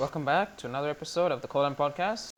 Welcome 0.00 0.24
back 0.24 0.56
to 0.56 0.66
another 0.66 0.88
episode 0.88 1.30
of 1.30 1.42
the 1.42 1.46
Colon 1.46 1.74
Podcast. 1.74 2.30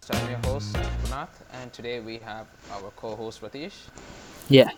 So 0.00 0.14
I'm 0.14 0.30
your 0.30 0.38
host, 0.46 0.72
Gunath, 1.04 1.28
and 1.52 1.70
today 1.74 2.00
we 2.00 2.16
have 2.20 2.46
our 2.72 2.90
co-host 2.96 3.42
Ratish. 3.42 3.74
Yeah. 4.48 4.70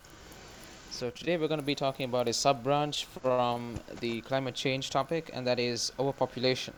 So 0.91 1.11
today 1.11 1.37
we're 1.37 1.47
going 1.47 1.61
to 1.61 1.65
be 1.65 1.77
talking 1.77 2.07
about 2.07 2.27
a 2.27 2.33
sub 2.33 2.65
branch 2.65 3.05
from 3.05 3.77
the 4.01 4.21
climate 4.23 4.57
change 4.57 4.91
topic, 4.91 5.31
and 5.33 5.47
that 5.47 5.61
is 5.61 5.93
overpopulation. 6.01 6.75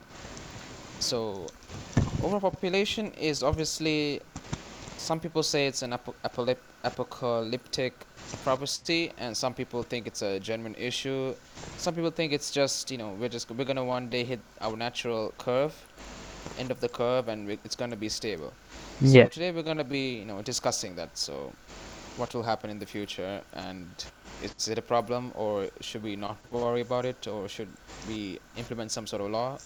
So, 0.99 1.47
overpopulation 2.23 3.12
is 3.12 3.43
obviously 3.43 4.21
some 4.96 5.21
people 5.21 5.43
say 5.43 5.67
it's 5.67 5.82
an 5.82 5.93
apolip- 5.93 6.57
apocalyptic 6.85 7.93
prophecy, 8.43 9.13
and 9.18 9.36
some 9.36 9.54
people 9.54 9.82
think 9.82 10.07
it's 10.07 10.23
a 10.23 10.40
genuine 10.40 10.75
issue. 10.76 11.35
Some 11.76 11.95
people 11.95 12.11
think 12.11 12.32
it's 12.32 12.50
just 12.50 12.90
you 12.90 12.99
know 12.99 13.11
we're 13.21 13.29
just 13.29 13.50
we're 13.50 13.64
gonna 13.64 13.85
one 13.85 14.09
day 14.09 14.25
hit 14.25 14.40
our 14.61 14.76
natural 14.76 15.32
curve, 15.39 15.75
end 16.59 16.71
of 16.71 16.81
the 16.81 16.89
curve, 16.89 17.29
and 17.29 17.46
we, 17.46 17.59
it's 17.64 17.76
gonna 17.76 17.96
be 17.96 18.09
stable. 18.09 18.53
So 19.04 19.21
Yeah. 19.21 19.29
today 19.29 19.53
we're 19.53 19.62
gonna 19.62 19.85
be 19.85 20.18
you 20.21 20.25
know 20.26 20.43
discussing 20.43 20.96
that. 20.96 21.17
So, 21.18 21.53
what 22.17 22.35
will 22.35 22.43
happen 22.43 22.71
in 22.71 22.79
the 22.79 22.87
future, 22.87 23.43
and 23.53 23.89
is 24.43 24.68
it 24.68 24.79
a 24.79 24.82
problem, 24.82 25.32
or 25.35 25.68
should 25.81 26.03
we 26.03 26.17
not 26.17 26.37
worry 26.51 26.81
about 26.81 27.04
it, 27.04 27.26
or 27.26 27.48
should 27.48 27.68
we 28.09 28.39
implement 28.57 28.90
some 28.93 29.07
sort 29.07 29.23
of 29.23 29.31
law? 29.31 29.59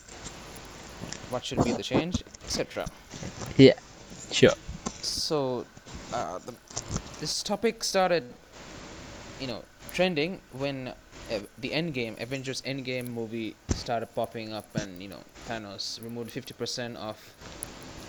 What 1.30 1.45
should 1.45 1.62
be 1.62 1.72
the 1.72 1.82
change, 1.82 2.24
etc. 2.45 2.86
Yeah. 3.56 3.74
Sure. 4.32 4.54
So, 5.02 5.64
uh, 6.12 6.38
the, 6.38 6.54
this 7.20 7.42
topic 7.42 7.84
started, 7.84 8.24
you 9.40 9.46
know, 9.46 9.62
trending 9.92 10.40
when 10.52 10.88
uh, 10.88 10.95
the 11.59 11.70
Endgame, 11.70 12.20
Avengers 12.20 12.62
Endgame 12.62 13.09
movie 13.09 13.54
started 13.68 14.07
popping 14.15 14.52
up, 14.52 14.66
and 14.74 15.01
you 15.01 15.09
know, 15.09 15.20
Thanos 15.48 16.02
removed 16.02 16.30
fifty 16.30 16.54
percent 16.54 16.96
of, 16.96 17.16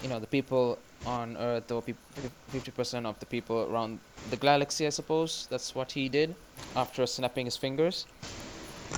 you 0.02 0.10
know, 0.10 0.20
the 0.20 0.28
people 0.28 0.80
on 1.06 1.38
Earth, 1.38 1.72
or 1.72 1.84
fifty 2.50 2.72
percent 2.72 3.06
of 3.06 3.20
the 3.20 3.26
people 3.26 3.68
around 3.70 4.00
the 4.30 4.38
galaxy. 4.38 4.86
I 4.86 4.90
suppose 4.90 5.48
that's 5.50 5.74
what 5.76 5.92
he 5.92 6.10
did 6.10 6.36
after 6.76 7.06
snapping 7.06 7.46
his 7.46 7.58
fingers. 7.58 8.06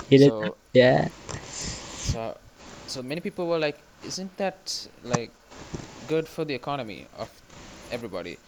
He 0.08 0.18
did. 0.18 0.32
Yeah. 0.72 1.08
So, 2.94 3.02
many 3.02 3.20
people 3.22 3.46
were 3.48 3.60
like, 3.60 3.78
"Isn't 4.02 4.36
that 4.38 4.88
like 5.04 5.32
good 6.06 6.28
for 6.28 6.44
the 6.44 6.54
economy 6.54 7.08
of 7.14 7.30
everybody?" 7.90 8.38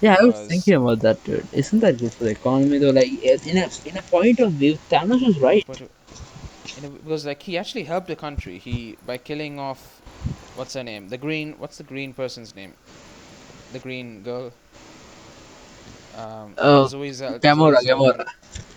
Yeah, 0.00 0.16
I 0.20 0.24
was 0.24 0.40
Because 0.40 0.46
thinking 0.48 0.74
about 0.74 1.00
that, 1.00 1.24
dude. 1.24 1.48
Isn't 1.52 1.80
that 1.80 1.98
good 1.98 2.14
for 2.14 2.24
the 2.24 2.30
economy, 2.30 2.78
though? 2.78 2.90
Like, 2.90 3.12
in 3.46 3.58
a 3.58 3.68
in 3.84 3.96
a 3.98 4.02
point 4.02 4.40
of 4.40 4.52
view, 4.54 4.78
Thanos 4.90 5.26
was 5.26 5.40
right. 5.40 5.66
But 5.66 5.82
it- 5.82 5.92
and 6.76 6.84
it 6.86 7.04
was 7.04 7.26
like 7.26 7.42
he 7.42 7.58
actually 7.58 7.84
helped 7.84 8.08
the 8.08 8.16
country. 8.16 8.58
He 8.58 8.98
by 9.06 9.18
killing 9.18 9.58
off, 9.58 10.02
what's 10.54 10.74
her 10.74 10.84
name? 10.84 11.08
The 11.10 11.18
green. 11.18 11.58
What's 11.58 11.78
the 11.78 11.84
green 11.84 12.14
person's 12.14 12.54
name? 12.54 12.76
The 13.72 13.80
green 13.80 14.22
girl. 14.22 14.52
Um, 16.14 16.58
Oh, 16.58 16.82
Zoe 16.82 17.12
Zal- 17.12 17.40
Gamora, 17.40 17.78
Zoe 17.78 17.84
Gamora. 17.84 18.26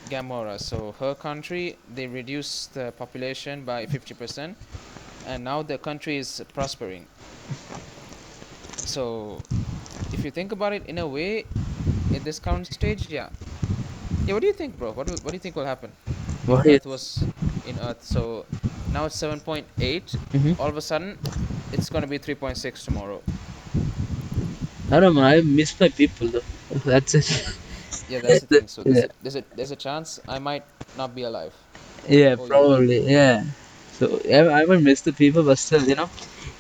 Gamora. 0.10 0.60
So 0.60 0.94
her 0.94 1.16
country, 1.16 1.80
they 1.88 2.08
reduced 2.08 2.74
the 2.74 2.94
population 2.94 3.66
by 3.66 3.88
fifty 3.88 4.14
percent, 4.16 4.58
and 5.26 5.44
now 5.44 5.62
the 5.64 5.78
country 5.78 6.18
is 6.18 6.42
prospering. 6.54 7.08
So, 8.86 9.42
if 10.12 10.24
you 10.26 10.32
think 10.32 10.52
about 10.52 10.74
it 10.74 10.86
in 10.86 10.98
a 10.98 11.08
way, 11.08 11.46
at 12.14 12.24
this 12.24 12.40
current 12.40 12.68
stage, 12.68 13.10
yeah. 13.10 13.30
Yeah, 14.26 14.34
what 14.34 14.42
do 14.42 14.48
you 14.48 14.54
think, 14.54 14.78
bro? 14.78 14.92
What 14.92 15.08
do, 15.08 15.14
what 15.22 15.32
do 15.32 15.36
you 15.36 15.40
think 15.40 15.56
will 15.56 15.66
happen? 15.66 15.92
What? 16.46 16.66
Earth 16.68 16.86
was 16.86 17.24
in 17.66 17.80
Earth, 17.80 18.04
so 18.04 18.46
now 18.92 19.06
it's 19.06 19.16
7.8. 19.16 19.66
Mhm. 20.34 20.60
All 20.60 20.68
of 20.68 20.78
a 20.78 20.82
sudden, 20.82 21.18
it's 21.72 21.90
gonna 21.90 22.08
be 22.08 22.20
3.6 22.20 22.84
tomorrow. 22.84 23.22
I 24.92 25.00
don't 25.00 25.16
know. 25.16 25.24
I 25.24 25.42
miss 25.42 25.80
my 25.80 25.90
people, 25.90 26.28
though. 26.28 26.44
That's 26.86 27.16
it. 27.16 27.26
Yeah, 28.10 28.20
that's 28.20 28.42
the 28.42 28.48
thing. 28.48 28.68
So 28.68 28.84
there's, 28.84 28.98
yeah. 29.00 29.06
a, 29.06 29.10
there's 29.22 29.36
a 29.36 29.44
there's 29.56 29.72
a 29.72 29.76
chance 29.76 30.20
I 30.28 30.40
might 30.40 30.64
not 30.98 31.16
be 31.16 31.24
alive. 31.24 31.54
Yeah, 32.08 32.36
Oh, 32.38 32.48
yeah. 32.48 32.48
probably. 32.48 33.00
Yeah. 33.10 33.44
So 34.00 34.20
I, 34.30 34.62
I 34.62 34.66
might 34.66 34.82
miss 34.82 35.02
the 35.02 35.14
people, 35.14 35.44
but 35.44 35.58
still, 35.58 35.84
you 35.84 35.96
know, 35.96 36.10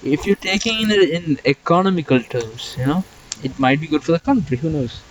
if 0.03 0.25
you're 0.25 0.35
taking 0.35 0.91
it 0.91 1.09
in 1.09 1.39
economical 1.45 2.21
terms, 2.21 2.75
you 2.77 2.85
know, 2.85 3.03
it 3.44 3.57
might 3.59 3.79
be 3.79 3.88
good 3.88 4.03
for 4.03 4.11
the 4.13 4.19
country. 4.19 4.57
Who 4.57 4.69
knows? 4.69 5.01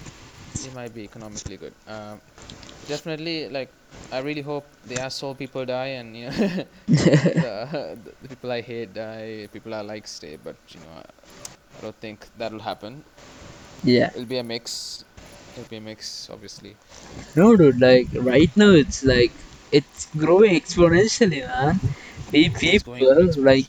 It 0.55 0.75
might 0.75 0.94
be 0.94 1.03
economically 1.05 1.56
good. 1.56 1.75
Um, 1.87 2.21
definitely, 2.87 3.49
like 3.49 3.71
I 4.12 4.19
really 4.21 4.43
hope 4.43 4.66
the 4.87 5.00
asshole 5.00 5.34
people 5.34 5.65
die, 5.65 5.99
and 6.00 6.16
you 6.16 6.27
know, 6.27 6.31
the, 6.87 7.99
the 8.22 8.28
people 8.28 8.53
I 8.53 8.61
hate 8.61 8.94
die, 8.94 9.49
people 9.53 9.75
I 9.75 9.81
like 9.81 10.06
stay. 10.06 10.37
But 10.43 10.56
you 10.69 10.81
know, 10.81 10.93
I, 10.97 11.05
I 11.78 11.81
don't 11.82 11.97
think 12.00 12.27
that'll 12.38 12.61
happen. 12.61 13.05
Yeah. 13.84 14.11
It'll 14.15 14.27
be 14.27 14.38
a 14.38 14.44
mix. 14.44 15.05
It'll 15.56 15.69
be 15.69 15.77
a 15.77 15.81
mix, 15.81 16.31
obviously. 16.31 16.77
No, 17.37 17.56
dude. 17.56 17.81
Like 17.81 18.09
right 18.15 18.55
now, 18.56 18.71
it's 18.71 19.05
like 19.05 19.32
it's 19.72 20.06
growing 20.16 20.55
exponentially, 20.55 21.47
man. 21.47 21.81
We 22.32 22.48
people 22.48 23.31
like 23.37 23.66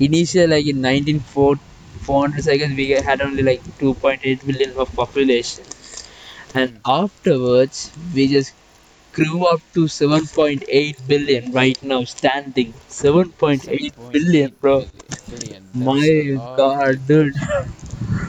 initially, 0.00 0.46
like 0.46 0.66
in 0.66 0.80
1904, 0.82 1.56
400 2.00 2.44
seconds, 2.44 2.76
we 2.76 2.88
had 2.90 3.20
only 3.20 3.42
like 3.42 3.62
2.8 3.78 4.46
billion 4.46 4.72
of 4.78 4.92
population, 4.96 5.64
and 6.54 6.70
Mm. 6.70 6.80
afterwards 6.86 7.90
we 8.14 8.26
just 8.28 8.54
grew 9.12 9.44
up 9.46 9.60
to 9.74 9.86
7.8 9.88 10.96
billion 11.08 11.52
right 11.52 11.80
now, 11.82 12.04
standing 12.04 12.72
7.8 12.88 13.92
billion, 14.12 14.50
bro. 14.60 14.84
billion. 15.30 15.62
My. 15.74 16.38
God, 16.56 17.06
dude. 17.06 17.34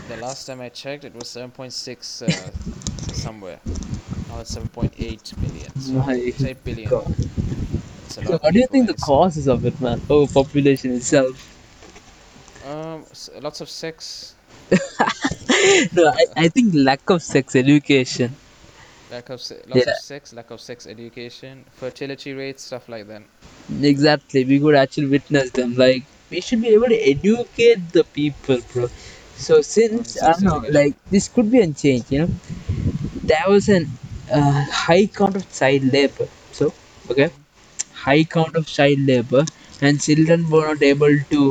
The 0.08 0.18
last 0.18 0.46
time 0.46 0.62
I 0.62 0.70
checked, 0.70 1.04
it 1.06 1.14
was 1.16 1.28
7.6 1.30 2.22
uh, 2.22 2.52
somewhere. 3.12 3.60
Now 4.30 4.40
it's 4.40 4.56
7.8 4.56 5.34
billion 5.42 5.72
so 5.80 5.94
my 5.94 6.14
8 6.16 6.64
billion 6.64 6.90
God. 6.90 7.16
So, 8.20 8.38
what 8.38 8.54
do 8.54 8.60
you 8.60 8.68
think 8.68 8.88
the 8.88 8.94
causes 8.94 9.48
of 9.48 9.66
it, 9.66 9.80
man? 9.82 10.02
Oh, 10.10 10.28
population 10.28 10.92
itself. 10.94 11.36
Um, 12.62 13.06
lots 13.42 13.62
of 13.62 13.70
sex, 13.70 14.36
no, 15.94 16.08
I, 16.08 16.26
I 16.46 16.48
think 16.50 16.74
lack 16.74 17.10
of 17.10 17.22
sex 17.22 17.56
education. 17.56 18.36
lack 19.10 19.30
of 19.30 19.42
se- 19.42 19.64
lots 19.68 19.86
Yeah. 19.86 19.86
of 19.88 19.96
sex, 19.98 20.34
lack 20.34 20.50
of 20.52 20.60
sex 20.62 20.86
education, 20.88 21.66
fertility 21.72 22.34
rates, 22.34 22.64
stuff 22.64 22.90
like 22.90 23.08
that. 23.08 23.24
Exactly, 23.82 24.46
we 24.46 24.60
could 24.60 24.76
actually 24.76 25.08
witness 25.08 25.52
them. 25.52 25.76
Like, 25.76 26.04
we 26.30 26.42
should 26.42 26.62
be 26.62 26.70
able 26.70 26.88
to 26.88 26.96
educate 27.14 27.92
the 27.92 28.04
people, 28.04 28.60
bro. 28.74 28.88
So, 29.36 29.62
since, 29.62 30.22
I 30.22 30.34
don't 30.34 30.44
know, 30.44 30.64
like, 30.70 30.96
this 31.10 31.28
could 31.30 31.50
be 31.52 31.60
a 31.60 31.68
change, 31.72 32.12
you 32.12 32.20
know? 32.20 32.30
There 33.24 33.46
was 33.48 33.70
an 33.70 33.88
uh, 34.32 34.66
high 34.72 35.08
count 35.08 35.36
of 35.36 35.52
child 35.54 35.84
labor. 35.94 36.28
So, 36.52 36.74
okay, 37.10 37.32
high 38.06 38.24
count 38.24 38.56
of 38.56 38.66
child 38.68 39.00
labor, 39.12 39.44
and 39.82 40.02
children 40.02 40.50
were 40.50 40.68
not 40.74 40.82
able 40.84 41.16
to 41.32 41.42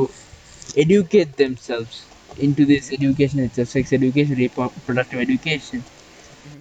educate 0.75 1.35
themselves 1.37 2.07
into 2.37 2.65
this 2.65 2.91
education 2.91 3.39
itself, 3.39 3.69
sex 3.69 3.93
education, 3.93 4.35
reproductive 4.35 5.19
education. 5.19 5.85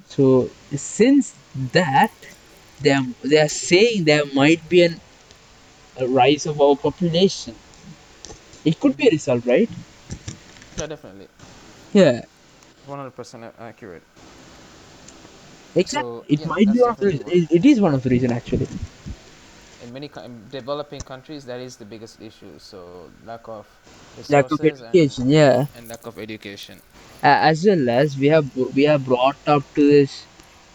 So, 0.04 0.50
since 0.74 1.34
that, 1.54 2.12
they 2.80 2.90
are, 2.92 3.04
they 3.24 3.38
are 3.38 3.48
saying 3.48 4.04
there 4.04 4.24
might 4.34 4.68
be 4.68 4.82
an, 4.82 5.00
a 5.96 6.06
rise 6.08 6.46
of 6.46 6.60
our 6.60 6.76
population. 6.76 7.56
It 8.64 8.78
could 8.80 8.96
be 8.96 9.06
a 9.06 9.10
result, 9.10 9.46
right? 9.46 9.70
Yeah, 10.76 10.86
definitely. 10.86 11.28
Yeah, 11.92 12.22
100% 12.86 13.44
accurate. 13.58 14.02
exactly. 15.74 16.10
So, 16.10 16.24
it 16.28 16.40
yeah, 16.40 16.46
might 16.46 16.72
be 16.72 16.80
one 16.80 16.90
of 16.90 16.98
the, 17.00 17.08
it, 17.26 17.50
it 17.50 17.64
is 17.66 17.80
one 17.80 17.94
of 17.94 18.02
the 18.02 18.10
reason 18.10 18.32
actually. 18.32 18.68
In 19.90 19.94
many 19.94 20.08
co- 20.08 20.22
in 20.22 20.48
developing 20.50 21.02
countries, 21.02 21.46
that 21.46 21.60
is 21.60 21.76
the 21.78 21.86
biggest 21.86 22.20
issue. 22.22 22.58
So, 22.60 23.12
lack 23.24 23.48
of 23.48 23.66
Lack 24.28 24.50
of 24.52 24.64
resources 24.64 24.80
and, 24.80 24.94
education, 24.94 25.28
yeah. 25.28 25.66
and 25.74 25.88
lack 25.88 26.06
of 26.06 26.18
education. 26.18 26.82
A- 27.22 27.26
as 27.50 27.64
well 27.64 27.88
as 27.90 28.16
we 28.18 28.28
have 28.28 28.54
we 28.74 28.86
are 28.86 28.98
brought 28.98 29.38
up 29.46 29.64
to 29.74 29.86
this 29.90 30.26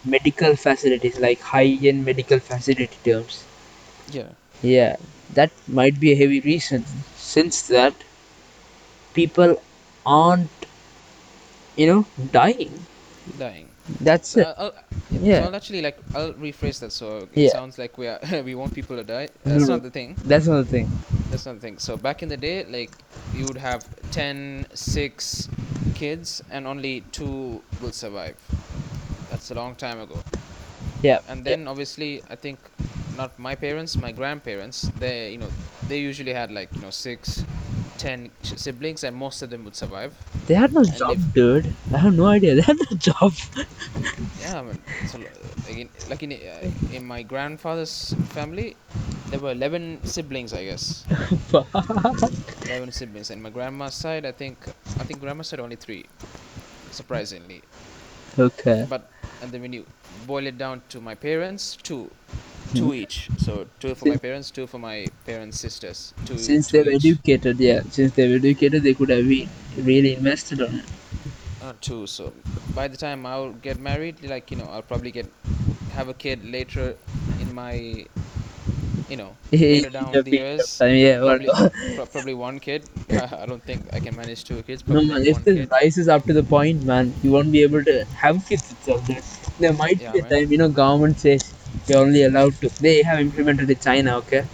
medical 0.04 0.56
facilities 0.56 1.18
like 1.18 1.40
high-end 1.40 2.04
medical 2.04 2.40
facility 2.40 2.96
terms 3.04 3.44
Yeah. 4.08 4.34
yeah 4.62 4.96
that 5.34 5.50
might 5.68 5.98
be 6.00 6.12
a 6.12 6.16
heavy 6.16 6.40
reason 6.40 6.84
since 7.16 7.62
that 7.68 7.94
people 9.14 9.60
aren't 10.04 10.50
you 11.76 11.86
know 11.86 12.06
dying 12.32 12.86
Dying. 13.36 13.75
That's 14.00 14.36
it 14.36 14.46
I'll, 14.46 14.54
I'll, 14.58 14.74
Yeah. 15.10 15.46
Uh, 15.46 15.50
uh, 15.50 15.56
actually 15.56 15.82
like 15.82 15.98
I'll 16.14 16.32
rephrase 16.34 16.80
that 16.80 16.92
so 16.92 17.28
it 17.32 17.42
Yeah. 17.44 17.50
sounds 17.50 17.78
like 17.78 17.96
we 17.98 18.06
are 18.08 18.18
we 18.44 18.54
want 18.54 18.74
people 18.74 18.96
to 18.96 19.04
die. 19.04 19.28
Mm-hmm. 19.28 19.50
That's 19.50 19.68
not 19.68 19.82
the 19.82 19.90
thing. 19.90 20.16
that's 20.24 20.46
another 20.46 20.64
thing 20.64 20.88
That's 21.30 21.46
not 21.46 21.54
the 21.54 21.60
thing. 21.60 21.78
So 21.78 21.96
back 21.96 22.22
in 22.22 22.28
the 22.28 22.36
day, 22.36 22.64
like 22.64 22.90
you 23.34 23.44
would 23.46 23.56
have 23.58 23.82
10, 24.12 24.66
6 24.74 25.48
kids, 25.94 26.42
and 26.50 26.66
only 26.66 27.02
two 27.12 27.62
will 27.80 27.92
survive. 27.92 28.36
That's 29.30 29.50
a 29.50 29.54
long 29.54 29.74
time 29.74 30.00
ago. 30.00 30.18
Yeah. 31.02 31.20
And 31.28 31.44
then 31.44 31.66
obviously, 31.68 32.22
I 32.30 32.36
think 32.36 32.58
not 33.16 33.38
my 33.38 33.54
parents, 33.54 33.96
my 33.96 34.12
grandparents. 34.12 34.90
They, 34.98 35.32
you 35.32 35.38
know, 35.38 35.48
they 35.88 35.98
usually 35.98 36.32
had 36.32 36.50
like 36.50 36.68
you 36.74 36.82
know 36.82 36.90
six, 36.90 37.44
ten 37.96 38.30
siblings, 38.42 39.04
and 39.04 39.16
most 39.16 39.42
of 39.42 39.50
them 39.50 39.64
would 39.64 39.76
survive. 39.76 40.14
They 40.46 40.54
had 40.54 40.72
no 40.72 40.84
And 40.86 40.96
job, 40.96 41.16
if 41.16 41.32
dude. 41.34 41.74
I 41.92 41.98
have 41.98 42.14
no 42.14 42.26
idea. 42.26 42.54
They 42.54 42.62
had 42.62 42.78
no 42.78 42.96
job. 42.96 43.32
yeah, 44.40 44.60
I 44.60 44.62
mean, 44.62 44.78
so 45.06 45.18
like 45.66 45.76
in, 45.76 45.88
like 46.08 46.22
in 46.22 46.32
uh, 46.32 46.70
in 46.92 47.04
my 47.06 47.22
grandfather's 47.22 48.14
family, 48.36 48.76
there 49.30 49.40
were 49.40 49.52
eleven 49.52 50.00
siblings, 50.04 50.52
I 50.52 50.64
guess. 50.64 51.04
11 52.66 52.92
siblings 52.92 53.30
and 53.30 53.42
my 53.42 53.50
grandma's 53.50 53.94
side 53.94 54.26
i 54.26 54.32
think 54.32 54.58
i 55.00 55.04
think 55.04 55.20
grandma's 55.20 55.48
side 55.48 55.60
only 55.60 55.76
three 55.76 56.04
surprisingly 56.90 57.62
okay. 58.38 58.86
but 58.88 59.10
and 59.42 59.52
then 59.52 59.60
when 59.62 59.72
you 59.72 59.84
boil 60.26 60.46
it 60.46 60.58
down 60.58 60.82
to 60.88 61.00
my 61.00 61.14
parents 61.14 61.76
two 61.82 62.10
two 62.74 62.92
each 62.94 63.30
so 63.36 63.66
two 63.80 63.94
for 63.94 64.06
my 64.06 64.16
parents 64.16 64.50
two 64.50 64.66
for 64.66 64.78
my 64.78 65.10
parents 65.24 65.56
sisters 65.58 66.14
two 66.24 66.38
Since 66.38 66.66
two 66.66 66.78
they 66.78 66.82
were 66.82 66.90
each. 66.90 67.16
educated, 67.18 67.58
yeah. 67.58 67.82
Since 67.90 68.12
they 68.12 68.28
were 68.28 68.36
educated, 68.36 68.82
they 68.84 68.94
could 68.94 69.10
have 69.10 69.26
been 69.28 69.50
really 69.76 70.14
invested 70.14 70.62
on 70.62 70.74
it. 70.76 70.86
uh, 71.60 71.72
two 71.80 72.06
so 72.06 72.34
by 72.74 72.88
the 72.88 72.96
time 72.96 73.24
i'll 73.26 73.52
get 73.52 73.78
married 73.78 74.22
like 74.24 74.50
you 74.50 74.56
know 74.56 74.66
i'll 74.68 74.82
probably 74.82 75.10
get 75.10 75.32
have 75.88 76.08
a 76.08 76.14
kid 76.14 76.44
later 76.44 76.96
in 77.38 77.52
my 77.52 78.06
you 79.08 79.16
know 79.16 79.38
later 79.68 79.90
down 79.90 80.24
the 80.24 80.32
years 80.32 80.66
time, 80.78 80.96
yeah. 80.96 81.18
probably, 81.22 81.52
pro- 81.94 82.06
probably 82.06 82.34
one 82.34 82.58
kid 82.60 82.88
i 83.10 83.46
don't 83.46 83.64
think 83.64 83.88
i 83.92 84.00
can 84.00 84.14
manage 84.14 84.44
two 84.44 84.62
kids 84.62 84.82
no 84.88 85.02
man, 85.02 85.22
if 85.26 85.42
this 85.44 85.58
kid 85.58 85.70
rises 85.70 86.08
up 86.08 86.24
to 86.26 86.32
the 86.32 86.42
point, 86.42 86.84
man, 86.84 87.12
you 87.22 87.30
won't 87.32 87.50
be 87.52 87.62
able 87.62 87.82
to 87.84 88.04
have 88.22 88.46
kids 88.48 88.70
itself. 88.70 89.06
There 89.58 89.72
might 89.72 89.98
Yeah, 89.98 90.12
be 90.12 90.18
a 90.20 90.22
man. 90.22 90.32
time, 90.32 90.50
you 90.52 90.58
know, 90.58 90.68
government 90.68 91.18
says 91.20 91.52
you're 91.88 91.98
only 92.00 92.22
allowed 92.24 92.54
to. 92.60 92.68
They 92.80 93.02
have 93.02 93.20
implemented 93.20 93.70
in 93.70 93.78
China, 93.78 94.16
okay? 94.18 94.44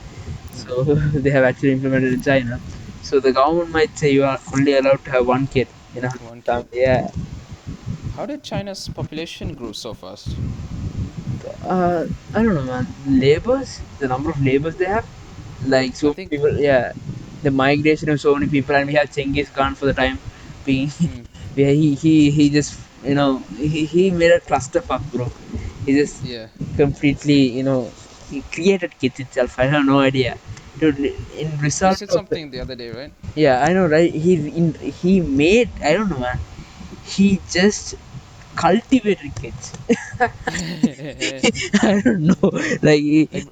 So 0.52 0.84
they 1.24 1.30
have 1.30 1.44
actually 1.44 1.72
implemented 1.72 2.12
in 2.12 2.22
China. 2.22 2.60
So 3.02 3.20
the 3.20 3.32
government 3.32 3.70
might 3.70 3.96
say 3.98 4.12
you 4.12 4.24
are 4.24 4.38
only 4.54 4.74
allowed 4.74 5.04
to 5.04 5.10
have 5.10 5.26
one 5.26 5.46
kid. 5.46 5.68
You 5.94 6.02
know. 6.02 6.10
one 6.30 6.42
Some- 6.44 6.64
kid 6.64 6.80
yeah. 6.86 7.10
how 8.16 8.24
did 8.26 8.42
china's 8.42 8.88
population 8.88 9.54
grow 9.54 9.72
so 9.72 9.92
fast 9.94 10.28
Uh, 11.64 12.06
I 12.34 12.42
don't 12.42 12.54
know, 12.54 12.64
man. 12.64 12.86
Labors, 13.06 13.80
the 13.98 14.08
number 14.08 14.30
of 14.30 14.38
labors 14.44 14.76
they 14.76 14.86
have, 14.86 15.06
like 15.74 15.94
so 15.96 16.10
I 16.10 16.12
think- 16.18 16.30
people. 16.30 16.56
Yeah, 16.58 16.92
the 17.42 17.50
migration 17.50 18.08
of 18.14 18.20
so 18.20 18.34
many 18.34 18.48
people, 18.54 18.74
and 18.76 18.86
we 18.86 18.94
have 18.94 19.12
Genghis 19.14 19.50
Khan 19.50 19.74
for 19.74 19.86
the 19.86 19.94
time 19.94 20.18
being. 20.64 20.88
Hmm. 20.88 21.22
yeah, 21.60 21.70
he 21.70 21.94
he 21.94 22.14
he 22.30 22.48
just 22.50 22.78
you 23.04 23.14
know 23.14 23.30
he, 23.56 23.84
he 23.94 24.10
made 24.22 24.32
a 24.32 24.40
cluster 24.40 24.80
clusterfuck, 24.80 25.02
bro. 25.12 25.26
He 25.84 25.94
just 25.94 26.22
yeah 26.22 26.48
completely 26.76 27.40
you 27.58 27.62
know 27.62 27.90
he 28.30 28.42
created 28.42 28.98
kids 28.98 29.20
itself. 29.20 29.58
I 29.58 29.64
have 29.66 29.84
no 29.84 30.00
idea. 30.00 30.36
Dude, 30.78 30.98
in 30.98 31.58
You 31.82 31.92
said 31.92 32.10
something 32.10 32.50
the 32.50 32.60
other 32.60 32.74
day, 32.74 32.90
right? 32.90 33.14
yeah, 33.34 33.62
I 33.62 33.72
know, 33.72 33.86
right? 33.86 34.12
He 34.12 34.34
in 34.34 34.74
he 34.74 35.20
made 35.20 35.70
I 35.82 35.92
don't 35.94 36.08
know, 36.10 36.18
man. 36.20 36.38
He 37.04 37.40
just 37.50 37.94
cultivated 38.56 39.32
kids. 39.40 39.72
I 41.82 42.00
don't 42.04 42.22
know, 42.22 42.50
like 42.82 43.00
he, 43.00 43.28
Like, 43.32 43.46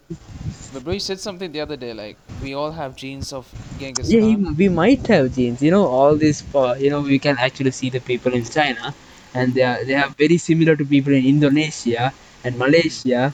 but 0.70 0.84
bro, 0.84 0.94
you 0.94 1.00
said 1.00 1.20
something 1.20 1.52
the 1.52 1.60
other 1.60 1.76
day, 1.76 1.92
like 1.94 2.18
we 2.38 2.54
all 2.54 2.72
have 2.72 2.96
genes 2.96 3.32
of 3.32 3.54
Genghis 3.76 4.12
yeah, 4.12 4.20
Khan. 4.20 4.46
we 4.56 4.68
might 4.68 5.06
have 5.08 5.34
genes. 5.34 5.62
You 5.62 5.70
know, 5.70 5.86
all 5.86 6.16
this. 6.16 6.42
Uh, 6.54 6.74
you 6.78 6.90
know, 6.90 7.00
we 7.00 7.18
can 7.18 7.36
actually 7.38 7.70
see 7.72 7.90
the 7.90 8.00
people 8.00 8.32
in 8.34 8.44
China, 8.44 8.94
and 9.34 9.54
they 9.54 9.62
are 9.62 9.84
they 9.84 9.94
are 9.94 10.08
very 10.10 10.38
similar 10.38 10.76
to 10.76 10.84
people 10.84 11.12
in 11.12 11.24
Indonesia 11.26 12.12
and 12.44 12.58
Malaysia, 12.58 13.32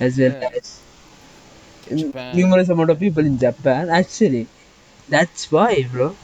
as 0.00 0.18
well 0.18 0.32
Yeah. 0.32 0.50
as 0.56 0.80
Japan. 1.96 2.34
numerous 2.34 2.68
amount 2.68 2.90
of 2.90 2.98
people 2.98 3.24
in 3.24 3.38
Japan. 3.38 3.88
Actually, 3.90 4.46
that's 5.08 5.50
why, 5.50 5.84
bro. 5.90 6.16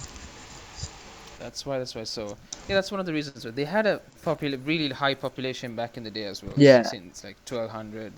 That's 1.39 1.67
why. 1.67 1.79
That's 1.79 1.95
why. 1.95 2.05
So 2.05 2.39
yeah, 2.69 2.77
that's 2.77 2.91
one 2.91 3.01
of 3.01 3.07
the 3.07 3.13
reasons. 3.13 3.43
They 3.43 3.65
had 3.65 3.87
a 3.87 4.01
popul- 4.25 4.61
really 4.65 4.89
high 4.91 5.15
population 5.15 5.75
back 5.75 5.97
in 5.97 6.05
the 6.05 6.11
day 6.11 6.25
as 6.25 6.43
well. 6.43 6.55
Yeah. 6.57 6.83
Since 6.83 7.25
like 7.25 7.37
1200, 7.45 8.13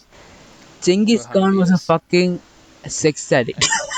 Genghis 0.83 1.27
Khan 1.27 1.57
was 1.57 1.71
a 1.71 1.79
fucking 1.79 2.41
sex 2.87 3.33
addict. 3.33 3.67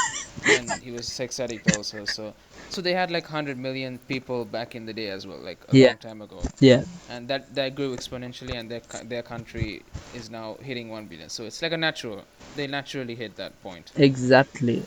and 0.48 0.70
he 0.82 0.90
was 0.90 1.08
sex 1.08 1.40
addict 1.40 1.66
also. 1.68 2.04
So 2.04 2.34
so 2.68 2.80
they 2.80 2.92
had 2.94 3.10
like 3.10 3.24
100 3.24 3.58
million 3.58 3.98
people 4.08 4.44
back 4.44 4.74
in 4.74 4.86
the 4.86 4.92
day 4.92 5.08
as 5.08 5.26
well, 5.26 5.38
like 5.38 5.58
a 5.68 5.76
Yeah. 5.76 5.88
long 5.88 5.98
time 5.98 6.22
ago. 6.22 6.42
yeah, 6.60 6.84
And 7.08 7.28
that 7.28 7.54
that 7.54 7.74
grew 7.74 7.96
exponentially, 7.96 8.54
and 8.58 8.70
their 8.70 8.82
their 9.04 9.22
country 9.22 9.82
is 10.12 10.30
now 10.30 10.56
hitting 10.62 10.88
one 10.88 11.06
billion. 11.06 11.28
So 11.28 11.44
it's 11.44 11.60
like 11.62 11.72
a 11.72 11.76
natural. 11.76 12.24
They 12.54 12.66
naturally 12.66 13.14
hit 13.14 13.36
that 13.36 13.52
point. 13.62 13.92
exactly. 13.96 14.82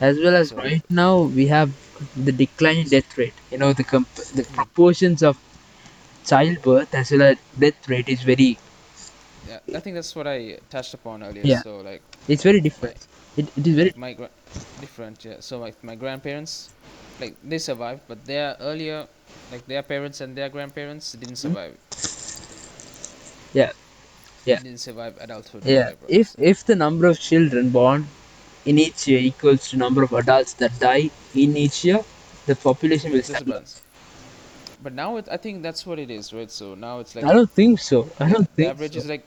As 0.00 0.18
well 0.18 0.34
as 0.34 0.48
So- 0.48 0.56
right 0.56 0.82
now 0.90 1.22
we 1.22 1.46
have 1.46 1.70
the 2.16 2.32
declining 2.32 2.86
death 2.86 3.16
rate. 3.18 3.34
You 3.50 3.58
know 3.58 3.72
the 3.72 3.84
comp- 3.84 4.14
the 4.40 4.44
proportions 4.58 5.22
of 5.22 5.38
childbirth 6.26 6.94
as 6.94 7.10
well 7.10 7.22
as 7.22 7.36
death 7.58 7.88
rate 7.88 8.08
is 8.08 8.22
very 8.22 8.58
Yeah, 9.48 9.58
I 9.76 9.80
think 9.80 9.94
that's 9.94 10.14
what 10.14 10.26
I 10.26 10.58
touched 10.70 10.94
upon 10.94 11.22
earlier. 11.22 11.42
Yeah. 11.44 11.62
So 11.62 11.78
like 11.78 12.02
it's 12.28 12.42
very 12.42 12.60
different. 12.60 12.96
It, 13.36 13.48
it 13.56 13.66
is 13.66 13.74
very 13.74 13.92
my 13.96 14.16
different, 14.80 15.24
yeah. 15.24 15.36
So 15.40 15.58
like 15.58 15.82
my 15.82 15.94
grandparents, 15.94 16.70
like 17.18 17.36
they 17.42 17.58
survived, 17.58 18.02
but 18.08 18.24
their 18.26 18.56
earlier, 18.60 19.06
like 19.50 19.66
their 19.66 19.82
parents 19.82 20.20
and 20.20 20.36
their 20.36 20.48
grandparents 20.48 21.12
didn't 21.12 21.36
survive. 21.36 21.72
Hmm? 21.72 23.58
Yeah. 23.58 23.72
Yeah. 24.44 24.58
Didn't 24.62 24.78
survive 24.78 25.16
adulthood. 25.20 25.62
yeah. 25.64 25.92
If 26.08 26.34
if 26.38 26.64
the 26.64 26.74
number 26.74 27.06
of 27.06 27.18
children 27.18 27.70
born 27.70 28.06
in 28.64 28.78
each 28.78 29.08
year 29.08 29.20
equals 29.20 29.68
to 29.70 29.76
number 29.76 30.02
of 30.02 30.12
adults 30.12 30.54
that 30.54 30.78
die 30.78 31.10
in 31.34 31.56
each 31.56 31.84
year, 31.84 32.00
the 32.46 32.56
population 32.56 33.12
will 33.12 33.22
stabilize. 33.22 33.80
But 34.82 34.92
now 34.94 35.16
it, 35.16 35.28
I 35.30 35.36
think 35.36 35.62
that's 35.62 35.86
what 35.86 35.98
it 35.98 36.10
is, 36.10 36.32
right? 36.32 36.50
So 36.50 36.74
now 36.74 36.98
it's 36.98 37.14
like 37.14 37.24
I 37.24 37.32
don't 37.32 37.50
think 37.50 37.78
so. 37.78 38.10
I 38.18 38.28
don't 38.30 38.48
the 38.56 38.56
think 38.56 38.70
average 38.70 38.92
so. 38.94 38.98
is 38.98 39.06
like, 39.08 39.24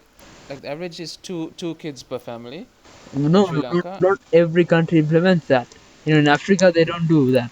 like 0.50 0.62
the 0.62 0.70
average 0.70 1.00
is 1.00 1.16
two 1.18 1.52
two 1.58 1.76
kids 1.76 2.04
per 2.04 2.20
family. 2.20 2.68
No, 3.14 3.46
Sri 3.48 3.56
no, 3.58 3.62
Lanka. 3.62 3.90
not, 3.90 4.02
not 4.02 4.20
every 4.34 4.66
country 4.66 5.00
implements 5.00 5.48
that. 5.48 5.68
You 6.06 6.14
know, 6.14 6.20
in 6.20 6.28
Africa 6.28 6.72
they 6.74 6.86
don't 6.86 7.08
do 7.08 7.32
that. 7.32 7.52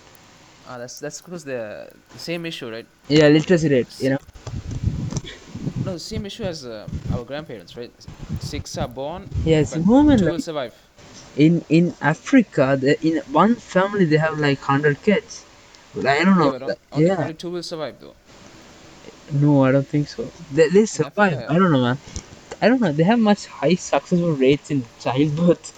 Ah, 0.67 0.77
that's 0.77 0.99
that's 0.99 1.21
because 1.21 1.43
the 1.43 1.89
same 2.17 2.45
issue, 2.45 2.69
right? 2.71 2.85
Yeah, 3.09 3.27
literacy 3.27 3.69
rate. 3.69 3.87
You 3.99 4.11
know. 4.11 4.17
No, 5.85 5.93
the 5.93 5.99
same 5.99 6.25
issue 6.25 6.43
as 6.43 6.65
uh, 6.65 6.87
our 7.13 7.25
grandparents, 7.25 7.75
right? 7.75 7.91
Six 8.39 8.77
are 8.77 8.87
born, 8.87 9.29
Yes, 9.45 9.75
women 9.75 10.17
two 10.17 10.25
like, 10.25 10.31
will 10.33 10.39
survive. 10.39 10.73
in 11.35 11.63
in 11.69 11.93
Africa, 12.01 12.77
the, 12.79 12.95
in 13.05 13.17
one 13.31 13.55
family 13.55 14.05
they 14.05 14.17
have 14.17 14.39
like 14.39 14.59
hundred 14.59 15.01
kids. 15.03 15.43
Like, 15.95 16.21
I 16.21 16.23
don't 16.23 16.37
know. 16.37 16.45
Yeah, 16.53 16.59
but 16.59 16.61
on, 16.63 16.67
that- 16.69 16.79
only, 16.91 17.05
yeah. 17.07 17.17
only 17.21 17.33
two 17.33 17.51
will 17.51 17.63
survive 17.63 17.95
though. 17.99 18.15
No, 19.31 19.63
I 19.65 19.71
don't 19.71 19.87
think 19.87 20.07
so. 20.07 20.31
They, 20.51 20.69
they 20.69 20.85
survive. 20.85 21.33
Africa- 21.33 21.51
I 21.53 21.59
don't 21.59 21.71
know, 21.71 21.81
man. 21.81 21.97
I 22.63 22.69
don't 22.69 22.81
know. 22.81 22.93
They 22.93 23.03
have 23.03 23.19
much 23.19 23.47
high 23.47 23.75
successful 23.75 24.33
rates 24.33 24.71
in 24.71 24.85
childbirth. 24.99 25.73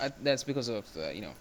I, 0.00 0.10
that's 0.22 0.44
because 0.44 0.68
of 0.68 0.92
the, 0.94 1.14
you 1.14 1.22
know, 1.22 1.34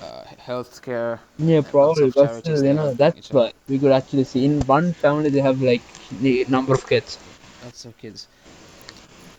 uh, 0.00 0.24
healthcare. 0.46 1.20
Yeah, 1.38 1.62
probably. 1.62 2.10
of 2.10 2.14
But 2.14 2.32
charities 2.32 2.62
still, 2.62 2.62
they 2.62 2.72
you 2.72 2.74
know, 2.74 2.94
that's 2.94 3.32
why 3.32 3.52
we 3.68 3.78
could 3.78 3.92
actually 3.92 4.24
see 4.24 4.44
in 4.44 4.60
one 4.66 4.92
family 4.94 5.30
they 5.30 5.40
have 5.40 5.60
like 5.62 5.82
the 6.10 6.44
number 6.48 6.74
of 6.74 6.86
kids. 6.88 7.18
Lots 7.62 7.84
of 7.84 7.96
kids. 7.98 8.28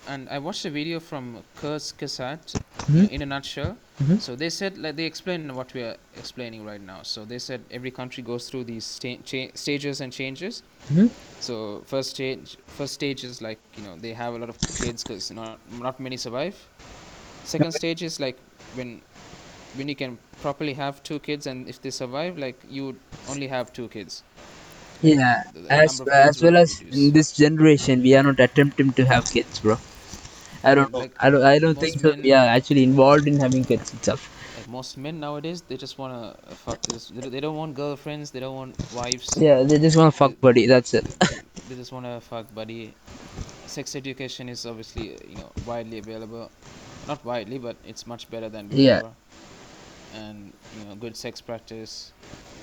And 0.08 0.28
I 0.30 0.38
watched 0.40 0.66
a 0.66 0.70
video 0.70 1.00
from 1.00 1.44
Kurzgesagt 1.62 2.56
Mhm. 2.88 3.10
in 3.10 3.22
a 3.22 3.26
nutshell. 3.26 3.78
Mhm. 4.02 4.20
So 4.20 4.36
they 4.36 4.50
said, 4.50 4.78
like, 4.78 4.98
they 4.98 5.06
explained 5.06 5.56
what 5.56 5.74
we 5.74 5.82
are 5.82 5.96
explaining 6.18 6.66
right 6.66 6.82
now. 6.82 7.04
So 7.04 7.24
they 7.24 7.40
said 7.40 7.62
every 7.72 7.92
country 7.92 8.22
goes 8.22 8.50
through 8.50 8.66
these 8.66 8.84
sta- 8.86 9.22
cha- 9.24 9.52
stages 9.56 10.02
and 10.02 10.12
changes. 10.12 10.62
Mhm. 10.92 11.10
So 11.40 11.84
first 11.86 12.10
stage, 12.12 12.58
first 12.78 12.94
stage 12.94 13.24
is 13.24 13.42
like 13.42 13.60
you 13.78 13.84
know 13.84 13.96
they 13.98 14.14
have 14.14 14.34
a 14.34 14.38
lot 14.38 14.50
of 14.50 14.58
kids 14.82 15.04
because 15.04 15.32
not 15.32 15.58
not 15.88 16.00
many 16.00 16.18
survive. 16.18 16.56
Second 17.46 17.72
stage 17.74 18.04
is 18.04 18.20
like 18.20 18.38
when 18.76 19.02
when 19.78 19.88
you 19.90 19.96
can 19.96 20.18
properly 20.42 20.74
have 20.74 21.02
two 21.04 21.20
kids 21.20 21.48
and 21.48 21.68
if 21.70 21.82
they 21.82 21.92
survive, 21.92 22.38
like 22.38 22.60
you 22.70 22.86
would 22.88 23.00
only 23.30 23.48
have 23.48 23.72
two 23.74 23.88
kids. 23.88 24.22
Yeah, 25.02 25.44
The- 25.54 25.62
the 25.62 25.72
as 25.72 26.02
as 26.12 26.42
well 26.42 26.58
as 26.58 26.80
reduce. 26.80 26.98
in 26.98 27.12
this 27.14 27.32
generation, 27.34 28.02
we 28.02 28.16
are 28.16 28.24
not 28.24 28.40
attempting 28.40 28.94
to 28.94 29.06
have 29.06 29.30
kids, 29.32 29.60
bro. 29.60 29.78
I 30.64 30.76
don't. 30.76 30.92
Like, 30.94 31.16
I 31.20 31.30
don't. 31.30 31.44
I 31.44 31.60
don't 31.60 31.78
think 31.78 32.00
so. 32.00 32.10
men- 32.16 32.32
are 32.32 32.48
actually 32.58 32.84
involved 32.84 33.28
in 33.28 33.40
having 33.40 33.66
kids 33.66 33.94
itself. 33.94 34.30
Like 34.56 34.68
most 34.68 34.98
men 34.98 35.20
nowadays, 35.20 35.62
they 35.64 35.78
just 35.78 35.98
wanna 35.98 36.36
fuck 36.56 36.86
this. 36.86 37.08
They, 37.10 37.40
don't 37.40 37.56
want 37.56 37.76
girlfriends. 37.76 38.32
They 38.32 38.40
don't 38.40 38.56
want 38.56 38.76
wives. 38.92 39.36
Yeah, 39.38 39.64
they 39.64 39.80
just 39.80 39.98
want 39.98 40.14
to 40.14 40.18
fuck 40.18 40.40
buddy. 40.42 40.68
That's 40.68 40.94
it. 40.94 41.06
They 41.68 41.76
just 41.76 41.92
wanna 41.92 42.22
fuck 42.22 42.54
buddy. 42.54 42.96
Sex 43.66 43.96
education 43.96 44.50
is 44.50 44.66
obviously 44.66 45.18
you 45.28 45.38
know 45.38 45.52
widely 45.66 46.00
available. 46.00 46.52
Not 47.06 47.24
widely, 47.26 47.58
but 47.58 47.78
it's 47.84 48.06
much 48.08 48.30
better 48.30 48.50
than 48.50 48.68
before. 48.68 49.16
Yeah. 49.16 49.23
And 50.14 50.54
you 50.72 50.80
know 50.86 50.96
good 50.96 51.16
sex 51.16 51.42
practice. 51.42 52.12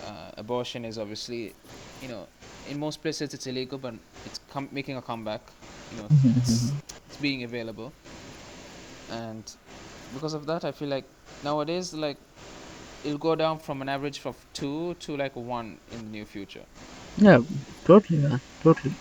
Uh, 0.02 0.30
abortion 0.38 0.85
is 0.85 0.99
obviously, 0.99 1.52
you 2.00 2.09
know, 2.09 2.26
in 2.69 2.78
most 2.78 3.02
places 3.02 3.35
it's 3.35 3.47
illegal, 3.47 3.78
but 3.78 3.95
it's 4.25 4.40
com- 4.50 4.69
making 4.73 4.97
a 4.97 5.02
comeback. 5.02 5.40
You 5.90 5.99
know, 5.99 6.09
it's, 6.37 6.73
it's 7.07 7.16
being 7.19 7.42
available, 7.45 7.92
and 9.11 9.45
because 10.14 10.35
of 10.35 10.47
that, 10.47 10.64
I 10.64 10.73
feel 10.73 10.88
like 10.88 11.04
nowadays 11.42 11.92
like 11.92 12.16
it'll 13.04 13.19
go 13.19 13.35
down 13.35 13.59
from 13.59 13.83
an 13.83 13.88
average 13.88 14.21
of 14.25 14.37
two 14.52 14.95
to 15.00 15.16
like 15.16 15.35
one 15.37 15.78
in 15.92 15.99
the 15.99 16.11
near 16.11 16.25
future, 16.25 16.64
Yeah, 17.16 17.40
totally, 17.85 18.19
man. 18.19 18.40
Totally. 18.62 18.95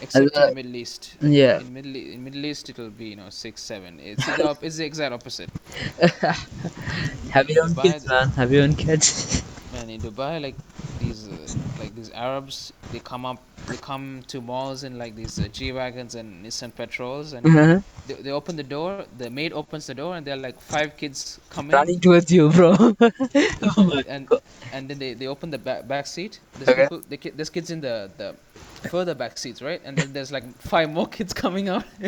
Except 0.00 0.36
in 0.36 0.44
the 0.44 0.52
Middle 0.52 0.76
East. 0.76 1.16
Yeah. 1.20 1.62
In 1.62 1.72
Middle 1.72 1.96
in 1.96 2.22
Middle 2.24 2.44
East, 2.46 2.68
it'll 2.70 2.90
be 2.90 3.06
you 3.10 3.16
know 3.16 3.30
six 3.30 3.62
seven. 3.62 4.00
It's 4.00 4.26
the 4.26 4.56
it's 4.62 4.76
the 4.76 4.84
exact 4.84 5.12
opposite. 5.14 5.50
Have 7.30 7.48
your 7.48 7.64
own 7.64 7.74
Dubai, 7.74 7.82
kids, 7.82 8.06
man. 8.08 8.28
Have 8.30 8.52
your 8.52 8.62
own 8.64 8.74
kids. 8.74 9.42
Man, 9.70 9.88
in 9.90 10.02
Dubai, 10.02 10.40
like 10.42 10.58
these, 10.96 11.28
uh, 11.28 11.48
like 11.76 11.94
these 11.94 12.10
Arabs, 12.10 12.72
they 12.90 13.00
come 13.00 13.24
up, 13.26 13.44
they 13.66 13.76
come 13.76 14.22
to 14.28 14.40
malls 14.40 14.82
in 14.84 14.98
like 14.98 15.14
these 15.16 15.40
uh, 15.40 15.48
G 15.48 15.72
wagons 15.72 16.14
and 16.14 16.44
Nissan 16.44 16.74
Patrols, 16.74 17.32
and 17.32 17.54
Uh-huh. 17.54 17.80
they, 18.06 18.14
they 18.14 18.30
open 18.30 18.56
the 18.56 18.64
door. 18.64 19.02
The 19.06 19.24
maid 19.24 19.46
opens 19.46 19.80
the 19.80 19.88
door, 19.88 20.08
and 20.10 20.18
there 20.20 20.28
are 20.28 20.36
like 20.48 20.54
five 20.54 20.90
kids 20.96 21.38
coming, 21.48 21.80
Running 21.80 22.00
towards 22.00 22.30
you, 22.30 22.50
bro. 22.50 22.74
oh 23.78 24.02
and 24.06 24.28
god. 24.28 24.40
and 24.72 24.88
then 24.88 24.98
they, 24.98 25.14
they 25.14 25.26
open 25.26 25.50
the 25.50 25.58
back, 25.58 25.86
back 25.88 26.06
seat. 26.06 26.40
There's 26.56 26.70
Okay. 26.70 26.88
people, 26.88 27.00
the 27.08 27.16
ki- 27.16 27.30
there's 27.30 27.50
kids 27.50 27.70
in 27.70 27.80
the 27.80 28.10
the 28.16 28.36
further 28.80 29.14
back 29.14 29.38
seats, 29.38 29.62
right? 29.62 29.80
And 29.84 29.96
then 29.96 30.12
there's 30.12 30.32
like 30.32 30.44
five 30.60 30.90
more 30.90 31.06
kids 31.06 31.32
coming 31.32 31.68
out. 31.68 31.84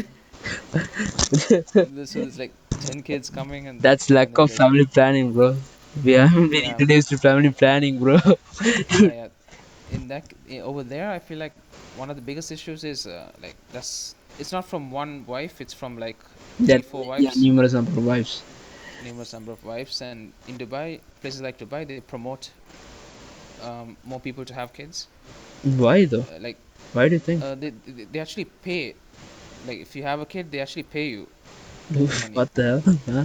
so 1.34 2.20
there's 2.20 2.38
like 2.38 2.52
ten 2.80 3.02
kids 3.02 3.30
coming, 3.30 3.66
and 3.68 3.80
That's 3.80 4.10
lack 4.10 4.38
of 4.38 4.50
family 4.50 4.86
planning, 4.86 5.32
bro. 5.32 5.56
We 6.04 6.12
haven't 6.12 6.50
been 6.50 6.64
Yeah. 6.64 6.70
introduced 6.70 7.08
to 7.10 7.18
family 7.18 7.50
planning, 7.50 7.98
bro. 7.98 8.18
yeah, 8.90 9.12
yeah. 9.12 9.28
in 9.90 10.08
that 10.08 10.24
over 10.62 10.82
there 10.84 11.10
i 11.10 11.18
feel 11.18 11.38
like 11.38 11.52
one 11.96 12.10
of 12.10 12.16
the 12.16 12.22
biggest 12.22 12.52
issues 12.52 12.84
is 12.84 13.06
uh, 13.06 13.30
like 13.42 13.56
that's 13.72 14.14
it's 14.38 14.52
not 14.52 14.64
from 14.64 14.90
one 14.90 15.24
wife 15.26 15.60
it's 15.60 15.74
from 15.74 15.98
like 15.98 16.16
yeah, 16.58 16.78
three 16.78 16.82
four 16.82 17.18
yeah, 17.18 17.30
numerous 17.36 17.72
number 17.72 17.90
of 17.90 18.06
wives. 18.06 18.42
numerous 19.04 19.32
number 19.32 19.52
of 19.52 19.64
wives 19.64 20.00
and 20.02 20.32
in 20.48 20.58
dubai 20.58 21.00
places 21.20 21.40
like 21.40 21.58
dubai 21.58 21.86
they 21.86 22.00
promote 22.00 22.50
um, 23.62 23.96
more 24.04 24.20
people 24.20 24.44
to 24.44 24.54
have 24.54 24.72
kids 24.72 25.08
Why 25.62 26.04
though? 26.06 26.26
uh, 26.28 26.38
like 26.40 26.58
Why 26.92 27.08
do 27.08 27.14
you 27.14 27.20
think? 27.20 27.42
uh, 27.42 27.54
they, 27.54 27.70
they 27.70 28.04
they 28.04 28.18
actually 28.20 28.44
pay 28.44 28.96
like 29.64 29.78
if 29.78 29.94
you 29.96 30.02
have 30.02 30.20
a 30.20 30.26
kid 30.26 30.50
they 30.50 30.60
actually 30.60 30.84
pay 30.84 31.08
you 31.08 31.28
what 32.34 32.54
the 32.54 32.62
hell? 32.62 32.82
Huh? 33.06 33.24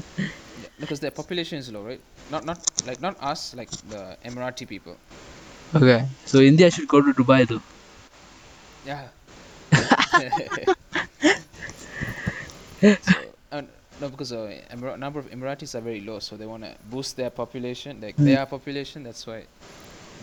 because 0.79 0.99
their 0.99 1.11
population 1.11 1.57
is 1.57 1.71
low 1.71 1.83
right 1.83 2.01
not 2.29 2.45
not 2.45 2.59
like 2.83 2.99
not 3.01 3.15
us 3.21 3.53
like 3.53 3.69
the 3.87 4.17
emirati 4.25 4.67
people 4.67 4.97
Okay, 5.75 6.07
so 6.25 6.39
India 6.39 6.69
should 6.71 6.87
go 6.87 7.01
to 7.01 7.13
Dubai 7.13 7.47
though. 7.47 7.61
Yeah. 8.83 9.09
so, 12.99 13.35
uh, 13.51 13.61
no, 13.99 14.09
because 14.09 14.31
uh, 14.31 14.61
Emir- 14.69 14.97
number 14.97 15.19
of 15.19 15.29
Emiratis 15.29 15.75
are 15.75 15.81
very 15.81 16.01
low, 16.01 16.19
so 16.19 16.35
they 16.37 16.45
want 16.45 16.63
to 16.63 16.75
boost 16.89 17.15
their 17.15 17.29
population, 17.29 18.01
like 18.01 18.17
Hmm. 18.17 18.23
their 18.23 18.45
population. 18.45 19.03
That's 19.03 19.25
why 19.25 19.45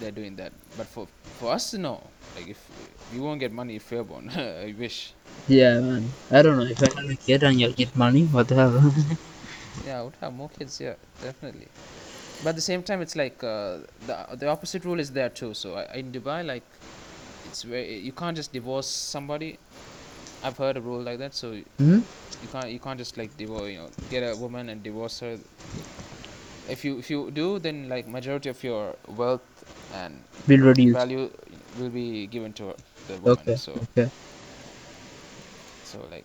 they're 0.03 0.19
doing 0.21 0.37
that. 0.37 0.53
But 0.77 0.89
for 0.89 1.07
for 1.39 1.53
us, 1.53 1.73
no. 1.75 1.95
Like 2.37 2.49
if 2.49 2.61
we 3.13 3.21
won't 3.21 3.41
get 3.41 3.53
money 3.53 3.77
if 3.77 3.91
we're 3.91 4.05
born, 4.05 4.31
I 4.37 4.75
wish. 4.79 5.13
Yeah, 5.49 5.81
man. 5.81 6.05
I 6.31 6.43
don't 6.43 6.57
know 6.59 6.69
if 6.75 6.83
I 6.83 6.89
have 7.01 7.11
a 7.11 7.17
kid 7.27 7.43
and 7.43 7.61
you'll 7.61 7.79
get 7.83 7.95
money. 7.97 8.25
What 8.37 8.49
the 8.49 8.55
hell? 8.55 8.93
Yeah, 9.87 10.01
I 10.01 10.03
would 10.03 10.17
have 10.21 10.33
more 10.33 10.49
kids. 10.49 10.81
Yeah, 10.81 10.95
definitely. 11.21 11.69
But 12.43 12.51
at 12.51 12.57
the 12.57 12.67
same 12.71 12.83
time, 12.83 13.01
it's 13.03 13.17
like 13.17 13.43
uh, 13.43 13.79
the 14.07 14.17
the 14.43 14.49
opposite 14.49 14.85
rule 14.85 15.01
is 15.01 15.13
there 15.19 15.29
too. 15.29 15.55
So 15.55 15.79
in 16.01 16.13
Dubai, 16.13 16.45
like 16.55 16.67
it's 17.49 17.63
very 17.63 17.99
you 17.99 18.13
can't 18.13 18.37
just 18.37 18.53
divorce 18.53 18.89
somebody. 18.89 19.59
I've 20.43 20.59
heard 20.59 20.77
a 20.77 20.81
rule 20.81 21.03
like 21.11 21.19
that. 21.19 21.35
So 21.35 21.53
hmm? 21.79 22.01
you 22.43 22.49
can't 22.55 22.71
you 22.71 22.79
can't 22.79 22.99
just 22.99 23.17
like 23.17 23.37
divorce 23.37 23.71
you 23.73 23.79
know 23.79 23.91
get 24.11 24.23
a 24.29 24.35
woman 24.37 24.69
and 24.69 24.83
divorce 24.83 25.21
her 25.21 25.39
if 26.69 26.85
you 26.85 26.99
if 26.99 27.11
you 27.11 27.31
do 27.31 27.59
then 27.59 27.89
like 27.89 28.09
majority 28.09 28.49
of 28.49 28.63
your 28.65 28.95
wealth 29.17 29.52
and 29.93 30.15
Will 30.47 30.61
reduce. 30.61 30.95
value 30.95 31.31
will 31.79 31.91
be 31.91 32.27
given 32.27 32.53
to 32.53 32.75
the 33.09 33.17
woman 33.19 33.47
Okay. 33.47 33.57
so 33.57 33.73
Okay. 33.97 34.11
so 35.85 35.99
like 36.11 36.25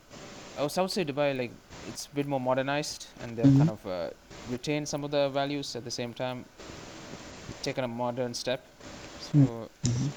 I 0.58 0.62
would, 0.64 0.72
say 0.92 1.06
dubai 1.06 1.38
like 1.38 1.52
it's 1.90 2.08
a 2.12 2.16
bit 2.16 2.28
more 2.28 2.40
modernized 2.40 3.08
and 3.22 3.38
they've 3.38 3.46
Mhm. 3.46 3.58
kind 3.58 3.70
of 3.70 3.86
uh, 3.86 4.10
retained 4.50 4.88
some 4.88 5.04
of 5.04 5.12
the 5.12 5.30
values 5.30 5.76
at 5.76 5.84
the 5.84 5.92
same 5.92 6.14
time 6.14 6.46
taken 7.62 7.84
a 7.84 7.88
modern 7.88 8.34
step 8.34 8.62
so 9.20 9.70
Mm. 9.84 10.12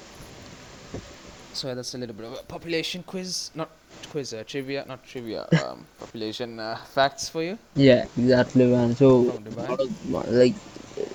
So 1.53 1.73
that's 1.75 1.93
a 1.93 1.97
little 1.97 2.15
bit 2.15 2.25
of 2.25 2.33
a 2.33 2.43
population 2.43 3.03
quiz 3.03 3.51
not 3.55 3.69
quiz 4.09 4.33
uh, 4.33 4.43
trivia 4.45 4.85
not 4.87 5.03
trivia 5.03 5.47
um, 5.63 5.85
population 5.99 6.59
uh, 6.59 6.75
facts 6.95 7.29
for 7.29 7.43
you 7.43 7.57
Yeah, 7.75 8.05
exactly, 8.17 8.65
man. 8.67 8.95
So, 8.95 9.07
From 9.31 9.43
Dubai? 9.45 9.67
lot 9.67 9.79
of- 9.79 10.33
like, 10.33 10.55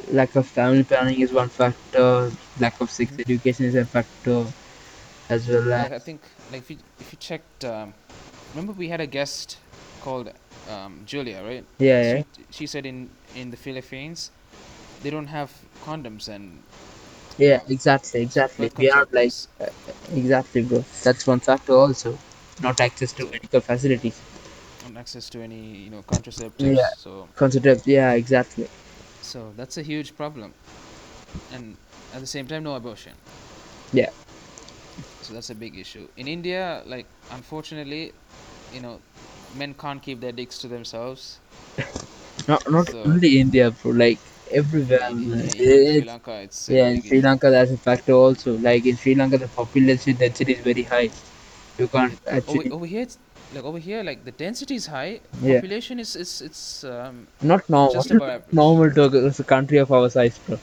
lack 0.09 0.35
of 0.37 0.47
family 0.49 0.85
planning 0.85 1.21
is 1.21 1.33
one 1.33 1.51
factor. 1.51 2.31
Lack 2.59 2.81
of 2.81 2.91
sex 2.91 3.13
education 3.19 3.67
is 3.67 3.75
a 3.75 3.85
factor, 3.85 4.47
as 5.29 5.49
well 5.49 5.65
like 5.65 5.93
I 5.93 5.99
think 5.99 6.21
like 6.51 6.63
if 6.63 6.71
you 6.71 6.79
if 6.99 7.13
you 7.13 7.19
checked 7.19 7.65
um, 7.65 7.95
remember 8.53 8.73
we 8.73 8.89
had 8.89 9.01
a 9.01 9.07
guest 9.07 9.59
called 10.01 10.31
um, 10.67 11.03
Julia 11.05 11.43
right 11.43 11.67
yeah, 11.79 12.03
yeah. 12.03 12.23
she, 12.35 12.47
she 12.51 12.67
said 12.67 12.87
in 12.87 13.11
in 13.35 13.51
the 13.51 13.57
Philippines 13.57 14.31
they 15.01 15.11
don't 15.11 15.27
have 15.29 15.53
condoms 15.81 16.29
and 16.29 16.63
Yeah, 17.39 17.61
exactly, 17.69 18.23
exactly. 18.23 18.71
We 18.79 18.91
are 18.91 19.07
like 19.13 19.13
pills 19.13 19.49
exactly, 20.15 20.63
bro. 20.63 20.85
That's 21.05 21.27
one 21.27 21.41
factor 21.41 21.73
also. 21.75 22.19
Not 22.63 22.81
access 22.81 23.13
to 23.15 23.25
medical 23.27 23.61
facilities. 23.61 24.19
and 24.87 24.97
access 24.97 25.29
to 25.31 25.43
any 25.43 25.63
you 25.85 25.91
know 25.91 26.03
contraceptives 26.03 26.77
Yeah. 26.79 26.89
so 27.05 27.29
Consider, 27.37 27.77
yeah, 27.85 28.13
exactly. 28.13 28.67
so 29.21 29.53
that's 29.57 29.77
a 29.77 29.83
huge 29.83 30.11
problem 30.17 30.55
and 31.53 31.77
at 32.15 32.21
the 32.21 32.27
same 32.35 32.47
time 32.47 32.63
no 32.69 32.75
abortion 32.77 33.13
Yeah. 33.93 34.11
so 35.23 35.35
that's 35.35 35.51
a 35.51 35.55
big 35.65 35.77
issue 35.85 36.07
in 36.17 36.29
India 36.29 36.83
like 36.87 37.07
unfortunately 37.39 38.13
you 38.73 38.81
know 38.81 39.01
men 39.63 39.75
can't 39.75 40.01
keep 40.07 40.21
their 40.21 40.33
dicks 40.41 40.59
to 40.63 40.69
themselves 40.77 41.39
Not 42.49 42.63
not 42.71 42.87
So- 42.89 43.03
only 43.11 43.41
India, 43.41 43.71
bro. 43.71 43.91
Like 43.93 44.21
everywhere. 44.51 45.09
in, 45.11 45.33
in, 45.33 45.49
Sri 45.51 46.05
Lanka 46.05 46.33
it's 46.43 46.69
yeah, 46.69 46.89
in 46.89 47.03
Sri. 47.03 47.21
Lanka, 47.21 47.51
that's 47.51 47.71
a 47.71 47.77
factor 47.77 48.13
also. 48.13 48.57
Like 48.59 48.85
in 48.87 48.97
Sri 48.97 49.15
Lanka, 49.15 49.39
the 49.39 49.49
population 49.49 50.17
density 50.17 50.53
is 50.55 50.61
very 50.61 50.83
high. 50.83 51.11
You 51.79 51.89
can't 51.89 52.19
over, 52.27 52.37
actually 52.37 52.71
over 52.71 52.87
here 52.87 53.03
it's 53.03 53.19
like 53.55 53.65
over 53.65 53.79
here 53.79 54.03
like 54.03 54.25
the 54.25 54.33
density 54.33 54.75
is 54.75 54.87
high 54.87 55.21
Yeah. 55.43 55.55
population 55.55 56.01
is 56.01 56.17
it's 56.17 56.41
it's 56.41 56.85
um 56.85 57.27
not 57.43 57.69
normal. 57.69 57.93
just 57.93 58.11
above 58.11 58.29
average. 58.29 58.53
normal 58.53 58.91
to 58.93 59.05
a, 59.41 59.45
country 59.45 59.79
of 59.79 59.93
our 59.93 60.09
size, 60.11 60.39
bro. 60.47 60.59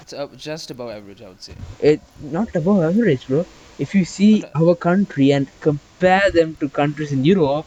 it's 0.00 0.12
uh, 0.12 0.26
just 0.36 0.70
above 0.70 0.90
average 0.90 1.22
i 1.22 1.28
would 1.28 1.42
say 1.42 1.54
It 1.80 2.00
not 2.20 2.54
above 2.56 2.82
average, 2.90 3.26
bro. 3.28 3.44
If 3.78 3.94
you 3.94 4.04
see 4.04 4.42
But, 4.42 4.52
our 4.60 4.74
country 4.74 5.30
and 5.32 5.48
compare 5.60 6.30
them 6.30 6.56
to 6.60 6.68
countries 6.68 7.12
in 7.12 7.24
Europe, 7.24 7.66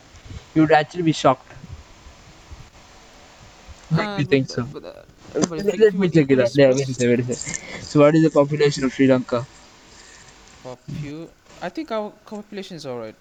you 0.55 0.61
would 0.61 0.71
actually 0.71 1.03
be 1.03 1.11
shocked. 1.11 1.51
Uh, 3.91 4.17
you 4.19 4.25
but- 4.25 4.29
think 4.29 4.49
so? 4.49 4.63
but, 4.63 4.85
uh, 4.85 4.93
Let, 5.35 5.79
let 5.79 5.93
me 5.93 6.09
check 6.09 6.31
it 6.31 6.39
out. 6.39 6.55
Yeah, 6.55 6.69
wait 6.73 6.87
a 6.89 6.93
second, 6.93 7.09
wait 7.09 7.19
a 7.29 7.35
second. 7.35 7.83
So, 7.83 7.99
what 8.01 8.15
is 8.15 8.23
the 8.23 8.29
population 8.31 8.83
of 8.85 8.93
Sri 8.93 9.07
Lanka? 9.07 9.45
popu- 10.63 11.29
i 11.61 11.69
think 11.69 11.91
our 11.91 12.11
population 12.25 12.75
is 12.77 12.85
all 12.85 12.99
right 12.99 13.15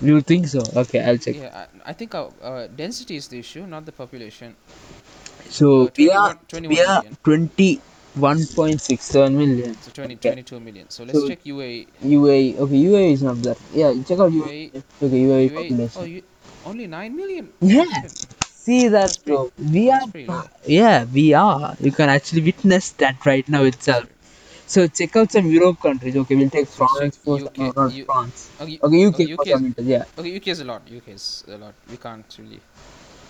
You 0.00 0.20
think 0.20 0.46
so? 0.46 0.60
Okay, 0.76 1.00
I'll 1.00 1.18
check. 1.18 1.36
yeah 1.36 1.66
I, 1.84 1.90
I 1.90 1.92
think 1.94 2.14
our 2.14 2.30
uh, 2.42 2.66
density 2.68 3.16
is 3.16 3.28
the 3.28 3.38
issue 3.40 3.66
not 3.66 3.84
the 3.86 3.92
population 3.92 4.54
So 5.48 5.86
Uh, 5.86 5.90
we 5.96 6.10
are 6.10 6.34
21 6.48 6.68
we 6.68 6.80
are 6.92 7.02
twenty 7.24 7.80
one 8.14 8.40
point 8.58 8.80
six 8.80 9.04
seven 9.04 9.36
million. 9.38 9.74
so 9.82 9.90
20 9.90 10.14
Okay. 10.16 10.30
22 10.44 10.60
million 10.60 10.86
so 10.90 11.04
let's 11.04 11.18
So- 11.18 11.28
check 11.28 11.40
ua 11.46 11.64
UAE. 12.02 12.56
Okay, 12.64 12.78
UAE 12.88 13.12
is 13.12 13.22
not 13.22 13.40
that. 13.42 13.58
Yeah, 13.74 13.92
check 14.08 14.18
out 14.20 14.32
UAE. 14.32 14.70
UAE 14.72 14.82
Okay, 15.02 15.20
UAE, 15.26 15.48
UAE 15.48 15.54
population. 15.58 16.00
oh 16.02 16.04
you 16.04 16.22
only 16.66 16.86
9 16.86 17.16
million 17.16 17.48
Yeah. 17.60 17.88
See 18.66 18.88
that, 18.88 19.16
bro? 19.24 19.50
We 19.72 19.90
are. 19.90 20.02
Yeah, 20.66 21.04
we 21.14 21.32
are. 21.34 21.76
You 21.80 21.92
can 21.92 22.08
actually 22.08 22.42
witness 22.42 22.90
that 23.02 23.24
right 23.24 23.48
now 23.48 23.62
itself. 23.62 24.06
So 24.66 24.88
check 24.88 25.14
out 25.14 25.30
some 25.30 25.46
Europe 25.46 25.80
countries. 25.80 26.16
Okay, 26.16 26.34
we'll 26.34 26.50
take 26.50 26.66
So 26.66 26.86
France 26.88 27.16
first. 27.24 27.46
UK 27.46 27.58
no, 27.58 27.72
not 27.76 27.92
U- 27.92 28.04
France. 28.04 28.50
okay, 28.60 28.78
Okay, 28.82 29.04
UK, 29.06 29.20
UK 29.34 29.46
is- 29.46 29.52
some 29.52 29.66
instance, 29.66 29.88
Yeah. 29.88 30.04
okay 30.18 30.36
uk 30.38 30.48
is 30.54 30.60
a 30.60 30.64
lot 30.64 30.82
uk 30.98 31.08
is 31.16 31.44
a 31.48 31.58
lot 31.64 31.74
we 31.90 31.96
can't 32.06 32.38
really 32.40 32.60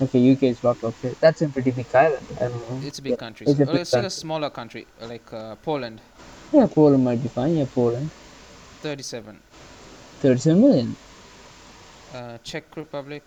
Okay, 0.04 0.20
UK 0.32 0.42
is 0.54 0.62
lot. 0.64 0.82
Okay, 0.82 1.14
that's 1.20 1.42
a 1.42 1.48
pretty 1.48 1.70
big 1.70 1.94
island. 1.94 2.26
I 2.40 2.48
don't 2.48 2.70
know. 2.70 2.80
It's 2.88 2.98
a 2.98 3.02
big 3.02 3.12
Yeah, 3.12 3.16
country. 3.24 3.46
It's 3.46 3.58
So, 3.58 3.64
a 3.64 3.66
uh, 3.66 3.72
big 3.72 3.78
let's 3.80 3.90
take 3.90 4.04
a 4.04 4.10
smaller 4.10 4.50
country 4.50 4.86
like 5.12 5.32
uh, 5.32 5.54
Poland, 5.68 6.00
Yeah, 6.52 6.66
Poland 6.66 7.04
might 7.04 7.22
be 7.22 7.28
fine. 7.28 7.56
Yeah, 7.56 7.66
Poland. 7.74 8.10
37. 8.82 9.40
Thirty-seven 10.22 10.60
million. 10.60 10.96
Uh, 12.14 12.38
Czech 12.42 12.64
Republic, 12.76 13.22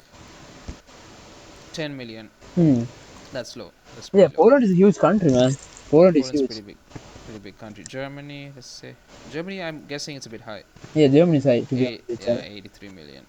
10 1.80 1.96
million. 1.96 2.30
Hmm. 2.56 2.84
That's 3.32 3.56
low. 3.56 3.72
That's 3.96 4.10
Yeah, 4.14 4.24
low. 4.24 4.30
Poland 4.40 4.64
is 4.66 4.72
a 4.72 4.76
huge 4.76 4.98
country, 4.98 5.32
man. 5.32 5.52
Poland 5.92 6.18
is 6.22 6.30
huge. 6.30 6.48
pretty 6.48 6.66
big, 6.70 6.78
pretty 7.26 7.40
big 7.46 7.58
country. 7.58 7.84
Germany, 7.98 8.52
let's 8.56 8.68
say 8.82 8.92
Germany. 9.36 9.62
I'm 9.68 9.78
guessing 9.92 10.18
it's 10.18 10.30
a 10.32 10.34
bit 10.36 10.42
high. 10.42 10.64
Yeah, 10.94 11.08
Germany 11.08 11.38
is 11.38 11.46
high, 11.52 11.62
to 11.62 11.76
be 11.76 11.88
Eight, 11.88 12.04
yeah, 12.28 12.58
83 12.58 12.90
million. 13.00 13.24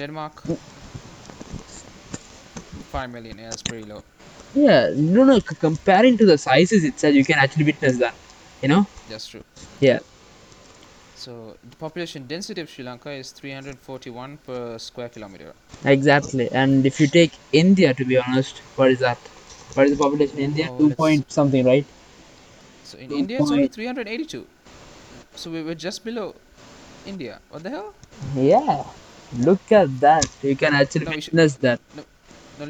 Denmark, 0.00 0.42
Mm. 0.48 0.58
5 2.96 3.10
million. 3.14 3.38
Yeah, 3.38 3.50
that's 3.50 3.62
pretty 3.70 3.86
low. 3.92 4.02
Yeah, 4.54 4.90
no, 4.96 5.24
no, 5.30 5.38
comparing 5.68 6.18
to 6.18 6.26
the 6.32 6.38
sizes 6.38 6.84
itself, 6.90 7.14
you 7.14 7.24
can 7.30 7.38
actually 7.46 7.66
witness 7.70 7.98
that. 8.04 8.14
You 8.62 8.68
know? 8.68 8.82
That's 9.08 9.26
true. 9.32 9.44
Yeah. 9.80 10.00
So 11.26 11.56
the 11.68 11.74
population 11.74 12.28
density 12.28 12.60
of 12.60 12.70
Sri 12.70 12.84
Lanka 12.84 13.10
is 13.10 13.32
341 13.32 14.36
per 14.46 14.78
square 14.78 15.08
kilometer. 15.08 15.54
Exactly. 15.84 16.48
And 16.52 16.86
if 16.86 17.00
you 17.00 17.08
take 17.08 17.32
India, 17.52 17.92
to 17.94 18.04
be 18.04 18.16
honest, 18.16 18.58
what 18.76 18.92
is 18.92 19.00
that? 19.00 19.18
What 19.74 19.86
is 19.88 19.96
the 19.96 20.02
population 20.04 20.38
in 20.38 20.44
India? 20.50 20.68
Oh, 20.70 20.78
Two 20.78 20.94
point 20.94 21.32
something, 21.32 21.66
right? 21.66 21.84
So 22.84 22.98
in 22.98 23.08
Two 23.08 23.16
India, 23.16 23.40
it's 23.40 23.50
only 23.50 23.64
point- 23.64 23.74
382. 23.74 24.46
So 25.34 25.50
we 25.50 25.64
were 25.64 25.74
just 25.74 26.04
below 26.04 26.36
India. 27.04 27.40
What 27.50 27.64
the 27.64 27.70
hell? 27.70 27.92
Yeah. 28.36 28.84
Look 29.48 29.72
at 29.72 29.98
that. 30.06 30.28
You 30.44 30.54
can 30.54 30.74
actually 30.74 31.06
No, 31.06 31.16
we 31.16 31.20
should- 31.20 31.66
that. 31.66 31.80
No, 31.96 32.04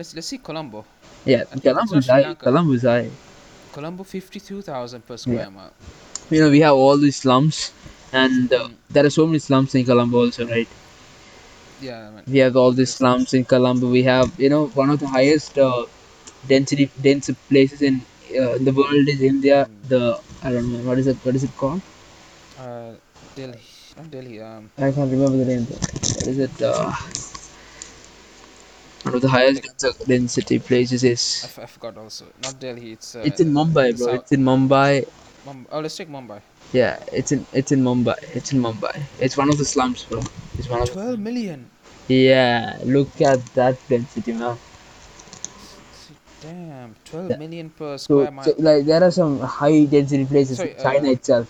let's 0.01 0.15
let's 0.15 0.29
see 0.33 0.39
Colombo. 0.39 0.87
Yeah, 1.27 1.45
Colombo 1.67 1.99
is 1.99 2.09
high. 2.15 2.25
Colombo 2.47 2.81
high. 2.89 3.11
Colombo 3.77 4.03
52,000 4.17 5.07
per 5.07 5.19
square 5.19 5.51
mile. 5.51 5.75
You 6.31 6.41
know, 6.41 6.51
we 6.51 6.61
have 6.61 6.75
all 6.75 6.97
these 6.97 7.17
slums, 7.17 7.73
and 8.25 8.53
uh, 8.53 8.69
there 8.91 9.05
are 9.07 9.11
so 9.19 9.27
many 9.27 9.39
slums 9.39 9.75
in 9.75 9.85
Colombo 9.85 10.19
also, 10.25 10.47
right? 10.47 10.69
Yeah, 11.81 12.11
man. 12.11 12.25
We 12.27 12.39
have 12.39 12.57
all 12.57 12.73
these 12.73 12.95
slums 12.95 13.33
in 13.35 13.45
Colombo. 13.45 13.89
We 13.91 14.03
have, 14.05 14.39
you 14.39 14.49
know, 14.49 14.67
one 14.69 14.91
of 14.91 15.01
the 15.01 15.09
highest 15.09 15.59
uh, 15.59 15.87
density 16.47 16.91
dense 17.01 17.31
places 17.49 17.83
in 17.83 18.03
uh, 18.37 18.53
in 18.55 18.65
the 18.65 18.73
world 18.73 19.09
is 19.15 19.21
India. 19.23 19.69
The 19.89 20.21
I 20.43 20.53
don't 20.53 20.73
know 20.73 20.89
what 20.89 20.99
is 20.99 21.07
it. 21.09 21.17
What 21.25 21.35
is 21.37 21.45
it 21.45 21.57
called? 21.57 21.83
Uh, 22.57 22.95
Delhi, 23.35 23.61
not 23.97 24.11
Delhi. 24.11 24.41
Um, 24.41 24.71
I 24.79 24.91
can't 24.93 25.11
remember 25.11 25.37
the 25.39 25.45
name. 25.45 25.65
What 25.67 26.27
is 26.29 26.39
it? 26.39 26.63
Uh, 26.63 26.93
one 29.03 29.15
of 29.15 29.23
the 29.23 29.29
highest 29.29 29.63
density 30.07 30.59
places 30.59 31.05
I, 31.43 31.45
is. 31.45 31.45
f- 31.47 31.59
I 31.59 31.67
forgot 31.67 31.97
also. 31.99 32.33
Not 32.39 32.59
Delhi. 32.59 32.93
It's 32.93 33.15
uh, 33.15 33.21
It's 33.23 33.41
in 33.41 33.53
Mumbai, 33.53 33.97
bro. 33.97 34.07
South- 34.07 34.15
It's 34.15 34.33
in 34.33 34.43
Mumbai. 34.43 35.07
Mum- 35.47 35.67
oh, 35.71 35.79
let's 35.81 35.97
take 35.97 36.09
Mumbai. 36.11 36.41
Yeah, 36.73 36.99
it's 37.13 37.31
in 37.31 37.47
it's 37.53 37.71
in 37.71 37.81
Mumbai. 37.83 38.17
It's 38.35 38.53
in 38.53 38.61
Mumbai. 38.61 38.95
It's 39.21 39.37
one 39.37 39.49
of 39.49 39.59
the 39.59 39.65
slums, 39.65 40.03
bro. 40.05 40.21
It's 40.59 40.69
one 40.69 40.83
of. 40.83 40.91
12 40.91 41.21
million. 41.21 41.71
Yeah, 42.09 42.79
look 42.85 43.21
at 43.21 43.39
that 43.55 43.79
density, 43.89 44.33
man. 44.33 44.59
Damn, 46.41 46.95
12 47.05 47.31
Yeah. 47.31 47.37
million 47.37 47.71
per 47.71 47.97
So, 47.97 48.19
square 48.19 48.31
mile. 48.31 48.45
so, 48.45 48.55
like 48.59 48.85
there 48.87 49.03
are 49.03 49.11
some 49.11 49.39
high 49.41 49.85
density 49.85 50.25
places 50.25 50.59
Sorry, 50.59 50.71
in 50.73 50.83
China 50.83 51.09
uh, 51.09 51.13
itself. 51.13 51.49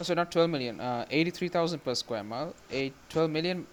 Oh, 0.00 0.04
so 0.04 0.14
not 0.14 0.32
12 0.32 0.50
million. 0.50 0.80
Uh, 0.80 1.04
83,000 1.10 1.84
per 1.84 1.94
square 1.94 2.24
mile. 2.24 2.54
Eight, 2.72 2.92
12 3.10 3.30
million 3.30 3.66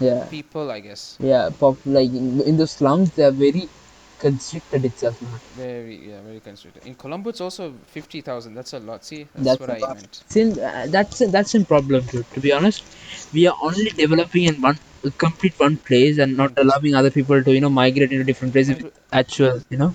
Yeah, 0.00 0.24
people, 0.30 0.70
I 0.70 0.80
guess. 0.80 1.16
yeah. 1.20 1.50
Pop 1.58 1.76
like 1.86 2.10
in, 2.10 2.40
in 2.42 2.56
the 2.56 2.66
slums, 2.66 3.10
they 3.10 3.24
are 3.24 3.30
very 3.30 3.68
constricted 4.18 4.84
itself, 4.84 5.20
man. 5.22 5.40
Very, 5.56 6.10
yeah, 6.10 6.20
very 6.22 6.40
constricted. 6.40 6.86
In 6.86 6.94
Colombo, 6.94 7.30
it's 7.30 7.40
also 7.40 7.72
50,000. 7.86 8.54
That's 8.54 8.72
a 8.72 8.78
lot. 8.78 9.04
See, 9.04 9.26
that's, 9.34 9.58
That's 9.58 9.60
what 9.60 9.70
I 9.70 9.94
meant. 9.94 10.22
Since 10.28 10.58
uh, 10.58 10.86
that's 10.90 11.18
that's 11.30 11.54
a 11.54 11.64
problem 11.64 12.04
too. 12.06 12.24
To 12.34 12.40
be 12.40 12.52
honest, 12.52 12.84
we 13.32 13.46
are 13.46 13.56
only 13.60 13.90
developing 13.90 14.44
in 14.44 14.60
one 14.60 14.78
complete 15.18 15.58
one 15.58 15.76
place 15.76 16.18
and 16.18 16.36
not 16.36 16.52
allowing 16.56 16.94
other 16.94 17.10
people 17.10 17.42
to 17.42 17.52
you 17.52 17.60
know 17.60 17.70
migrate 17.70 18.12
into 18.12 18.24
different 18.24 18.52
places. 18.52 18.82
With 18.82 18.98
Actual, 19.12 19.62
you 19.70 19.78
know. 19.78 19.94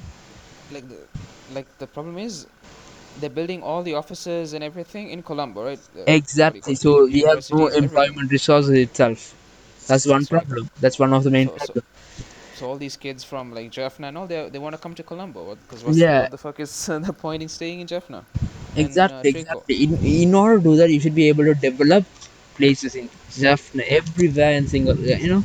Like 0.72 0.88
the, 0.88 0.98
like 1.54 1.78
the 1.80 1.88
problem 1.88 2.18
is, 2.18 2.48
they're 3.20 3.30
building 3.30 3.62
all 3.62 3.84
the 3.84 3.96
offices 3.96 4.54
and 4.54 4.64
everything 4.64 5.10
in 5.10 5.22
Colombo, 5.24 5.66
right? 5.66 5.80
The- 5.94 6.00
what 6.00 6.06
do 6.06 6.12
you 6.12 6.18
Exactly. 6.18 6.76
So 6.76 7.06
we 7.06 7.22
have 7.22 7.46
no 7.52 7.68
everything. 7.68 7.84
employment 7.84 8.32
resources 8.32 8.72
itself. 8.72 9.36
That's 9.88 10.06
one 10.06 10.26
problem. 10.26 10.70
That's 10.80 11.00
one 11.00 11.14
of 11.14 11.24
the 11.24 11.32
main 11.32 11.48
so- 11.48 11.56
problems. 11.56 11.86
So 11.86 11.91
all 12.60 12.76
these 12.76 12.96
kids 12.98 13.24
from 13.24 13.54
like 13.54 13.70
Jaffna 13.72 14.08
and 14.08 14.18
all, 14.18 14.28
they 14.28 14.50
they 14.50 14.60
want 14.60 14.74
to 14.76 14.82
come 14.82 14.94
to 14.96 15.04
Colombo. 15.04 15.56
Because 15.56 15.84
what's 15.84 15.98
Yeah. 15.98 16.22
what 16.22 16.32
the 16.32 16.38
fuck 16.38 16.60
is 16.60 16.72
the 17.10 17.14
point 17.14 17.42
in 17.42 17.48
staying 17.50 17.80
in 17.82 17.88
Jaffna? 17.88 18.24
and, 18.76 18.86
Exactly, 18.86 19.30
uh, 19.30 19.40
exactly. 19.42 19.76
In, 19.84 19.98
in 20.06 20.36
order 20.36 20.58
to 20.58 20.64
do 20.64 20.76
that, 20.78 20.90
you 20.90 21.00
should 21.00 21.16
be 21.16 21.28
able 21.30 21.44
to 21.46 21.54
develop 21.54 22.06
places 22.56 22.96
in 22.96 23.10
Jaffna 23.32 23.84
everywhere 23.88 24.52
in 24.54 24.68
single, 24.68 24.96
you 24.98 25.30
know, 25.34 25.44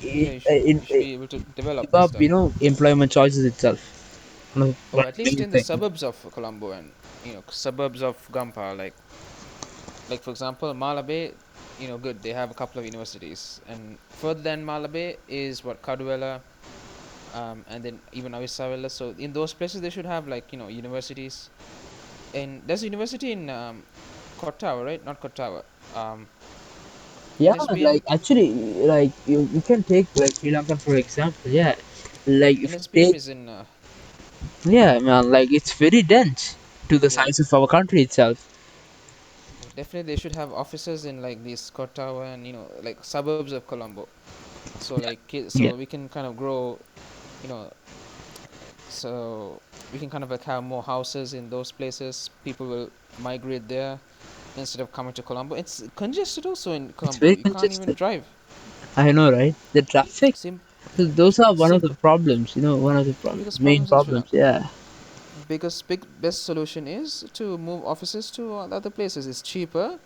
Yeah, 0.00 0.12
in, 0.12 0.32
you 0.34 0.40
should, 0.40 0.62
in, 0.70 0.76
you 0.78 0.84
should 0.86 0.98
be 0.98 1.12
able 1.14 1.28
to 1.28 1.38
develop 1.60 1.82
give 1.82 1.90
this 1.92 2.04
up, 2.04 2.08
stuff. 2.10 2.22
you 2.22 2.28
know, 2.28 2.52
employment 2.60 3.12
choices 3.12 3.44
itself. 3.44 3.80
One 4.54 4.68
of- 4.70 4.76
or 4.92 5.06
at 5.06 5.18
least 5.18 5.38
in 5.40 5.50
the 5.50 5.60
suburbs 5.60 6.02
of 6.02 6.16
Colombo 6.32 6.72
and 6.72 6.90
you 7.24 7.34
know 7.34 7.44
suburbs 7.48 8.02
of 8.02 8.16
Gampaha, 8.32 8.76
like 8.76 8.94
like 10.08 10.22
for 10.22 10.30
example 10.30 10.72
Malabe, 10.74 11.32
you 11.80 11.88
know, 11.88 11.98
good. 11.98 12.22
They 12.22 12.32
have 12.32 12.50
a 12.50 12.54
couple 12.54 12.78
of 12.80 12.86
universities, 12.86 13.60
and 13.66 13.98
further 14.12 14.42
than 14.42 14.64
Malabe 14.64 15.16
is 15.28 15.64
what 15.64 15.82
Kaduwela, 15.82 16.42
um, 17.32 17.64
and 17.68 17.84
then 17.84 18.00
even 18.12 18.32
Avissawella. 18.32 18.90
So 18.90 19.14
in 19.18 19.32
those 19.32 19.54
places, 19.54 19.80
they 19.82 19.90
should 19.90 20.06
have 20.06 20.28
like 20.28 20.52
you 20.52 20.58
know 20.58 20.68
universities. 20.68 21.50
And 22.34 22.62
there's 22.66 22.82
a 22.82 22.86
university 22.86 23.32
in 23.32 23.50
um, 23.50 23.86
Kottawa, 24.38 24.84
right? 24.84 25.04
Not 25.04 25.20
Kottawa. 25.20 25.62
Um, 25.92 26.28
Yeah, 27.38 27.54
like 27.78 28.02
actually, 28.10 28.52
like 28.54 29.12
you, 29.24 29.48
you 29.52 29.62
can 29.62 29.82
take 29.84 30.08
like 30.14 30.34
Sri 30.38 30.50
Lanka 30.50 30.76
for 30.78 30.96
example. 30.96 31.50
Yeah, 31.50 31.74
like 32.26 32.58
if 32.62 32.76
take, 32.94 33.14
is 33.14 33.28
in. 33.28 33.48
Uh, 33.48 33.64
yeah, 34.64 34.98
man, 35.00 35.30
like 35.30 35.48
it's 35.52 35.74
very 35.78 36.02
dense 36.02 36.56
to 36.88 36.98
the 36.98 37.10
Yeah. 37.10 37.10
size 37.10 37.38
of 37.40 37.48
our 37.58 37.66
country 37.68 38.02
itself. 38.02 38.38
Definitely, 39.80 40.14
they 40.14 40.20
should 40.22 40.36
have 40.42 40.52
offices 40.64 41.04
in 41.10 41.22
like 41.28 41.42
these 41.48 41.70
Kottawa 41.76 42.34
and 42.34 42.46
you 42.48 42.54
know 42.56 42.66
like 42.88 43.04
suburbs 43.14 43.52
of 43.52 43.66
Colombo. 43.66 44.08
So 44.78 44.96
like 44.96 45.20
so 45.48 45.64
Yeah. 45.64 45.72
we 45.74 45.86
can 45.86 46.08
kind 46.08 46.26
of 46.26 46.36
grow, 46.36 46.78
you 47.42 47.48
know. 47.48 47.72
So 48.88 49.60
we 49.92 49.98
can 49.98 50.10
kind 50.10 50.24
of 50.24 50.30
like 50.30 50.44
have 50.44 50.62
more 50.64 50.82
houses 50.82 51.34
in 51.34 51.50
those 51.50 51.72
places. 51.72 52.30
People 52.44 52.66
will 52.68 52.90
migrate 53.18 53.68
there 53.68 53.98
instead 54.56 54.80
of 54.80 54.92
coming 54.92 55.12
to 55.14 55.22
Colombo. 55.22 55.54
It's 55.56 55.82
congested 55.96 56.46
also 56.46 56.72
in 56.72 56.92
Colombo. 56.92 57.26
very 57.26 57.36
You 57.36 57.46
can't 57.46 57.70
even 57.70 57.92
congested. 57.92 57.94
drive. 57.94 58.24
I 58.96 59.12
know, 59.12 59.30
right? 59.32 59.54
The 59.72 59.82
traffic. 59.82 60.34
Sim- 60.34 60.60
So 60.96 61.04
those 61.06 61.38
are 61.40 61.54
one 61.54 61.72
of 61.72 61.82
the 61.82 61.94
problems. 61.94 62.56
You 62.56 62.62
know, 62.62 62.76
one 62.76 62.96
of 62.96 63.06
the 63.06 63.14
problems, 63.14 63.60
main 63.60 63.84
problems 63.84 63.92
in 63.92 63.98
Sri 64.00 64.22
problems. 64.22 64.32
Yeah. 64.32 64.68
Biggest 65.50 65.88
big 65.88 66.02
best 66.22 66.44
solution 66.50 66.86
is 66.86 67.24
to 67.38 67.58
move 67.58 67.84
offices 67.84 68.30
to 68.38 68.54
other 68.54 68.90
places. 68.90 69.26
It's 69.26 69.42
cheaper, 69.42 69.98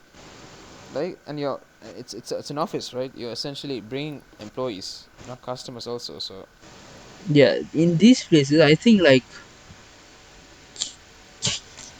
right? 0.94 1.16
And 1.26 1.38
you're 1.38 1.60
it's 2.00 2.14
it's 2.14 2.32
it's 2.32 2.50
an 2.50 2.58
office, 2.58 2.94
right? 2.94 3.12
You're 3.14 3.32
essentially 3.32 3.80
bringing 3.80 4.22
employees, 4.40 5.06
not 5.28 5.42
customers, 5.42 5.86
also. 5.86 6.18
So 6.18 6.46
yeah 7.30 7.58
in 7.72 7.96
these 7.96 8.24
places 8.24 8.60
i 8.60 8.74
think 8.74 9.00
like 9.00 9.24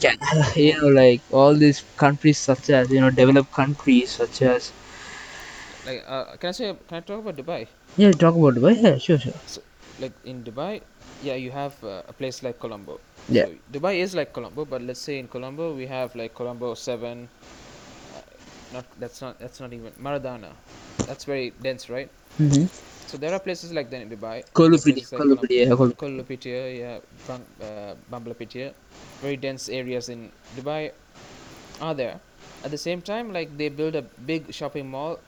can, 0.01 0.17
you 0.57 0.75
know 0.81 0.89
like 0.89 1.21
all 1.33 1.55
these 1.55 1.83
countries 1.97 2.39
such 2.39 2.71
as 2.71 2.91
you 2.91 3.01
know 3.01 3.11
developed 3.11 3.53
countries 3.53 4.11
such 4.11 4.43
as 4.43 4.73
like, 5.87 6.03
uh, 6.09 6.25
can 6.41 6.49
I 6.49 6.53
say? 6.53 6.75
Can 6.89 6.97
I 6.97 7.01
talk 7.01 7.21
about 7.21 7.37
Dubai? 7.37 7.67
yeah 7.97 8.11
talk 8.13 8.35
about 8.37 8.55
Dubai 8.55 8.75
yeah 8.83 8.99
sure 8.99 9.19
sure 9.19 9.35
Like 10.01 10.13
in 10.25 10.43
Dubai, 10.43 10.83
yeah, 11.23 11.35
you 11.39 11.51
have 11.53 11.75
uh, 11.85 12.03
a 12.09 12.13
place 12.13 12.43
like 12.43 12.59
Colombo. 12.59 12.99
Yeah. 13.29 13.47
So 13.47 13.55
Dubai 13.73 13.99
is 13.99 14.15
like 14.15 14.33
Colombo, 14.33 14.65
but 14.65 14.83
let's 14.83 15.01
say 15.01 15.19
in 15.19 15.29
Colombo 15.29 15.75
we 15.75 15.87
have 15.87 16.15
like 16.15 16.35
Colombo 16.35 16.75
Seven. 16.75 17.29
Uh, 18.15 18.21
not 18.73 18.85
that's 18.99 19.21
not 19.21 19.39
that's 19.39 19.61
not 19.61 19.73
even 19.73 19.93
Maradana. 19.93 20.53
That's 21.07 21.25
very 21.25 21.51
dense, 21.63 21.89
right? 21.91 22.11
mm-hmm. 22.39 22.67
So 23.07 23.17
there 23.19 23.33
are 23.33 23.41
places 23.41 23.73
like 23.73 23.91
that 23.91 24.03
in 24.03 24.11
Dubai. 24.11 24.45
are 25.13 25.27
like 25.27 25.51
yeah, 25.51 25.67
Kollupitiya, 25.99 27.01
Bang, 27.27 27.45
uh, 27.61 27.95
very 29.21 29.37
dense 29.37 29.69
areas 29.69 30.09
in 30.09 30.31
Dubai 30.57 30.93
are 31.81 31.95
there. 31.95 32.21
At 32.65 32.71
the 32.71 32.79
same 32.79 33.01
time, 33.03 33.33
like 33.33 33.57
they 33.57 33.69
build 33.69 33.95
a 33.97 34.03
big 34.03 34.53
shopping 34.53 34.89
mall, 34.91 35.19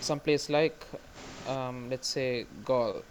someplace 0.00 0.48
like, 0.48 0.86
um, 1.48 1.88
let's 1.90 2.08
say 2.08 2.46
Galle. 2.64 3.02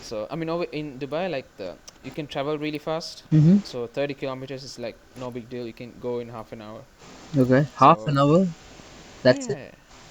So 0.00 0.26
I 0.30 0.36
mean, 0.36 0.48
over 0.50 0.64
in 0.64 0.98
Dubai, 0.98 1.30
like 1.30 1.46
the 1.56 1.76
you 2.04 2.10
can 2.10 2.26
travel 2.26 2.58
really 2.58 2.78
fast. 2.78 3.22
mm-hmm. 3.32 3.58
So 3.64 3.86
30 3.86 4.14
kilometers 4.14 4.64
is 4.64 4.78
like 4.78 4.96
no 5.20 5.30
big 5.30 5.48
deal. 5.48 5.66
You 5.66 5.72
can 5.72 5.92
go 6.00 6.18
in 6.18 6.28
half 6.28 6.52
an 6.52 6.62
hour. 6.62 6.82
okay 7.44 7.66
half 7.76 7.98
So- 8.00 8.08
an 8.12 8.18
hour 8.18 8.46
that's 9.22 9.48
it 9.50 9.58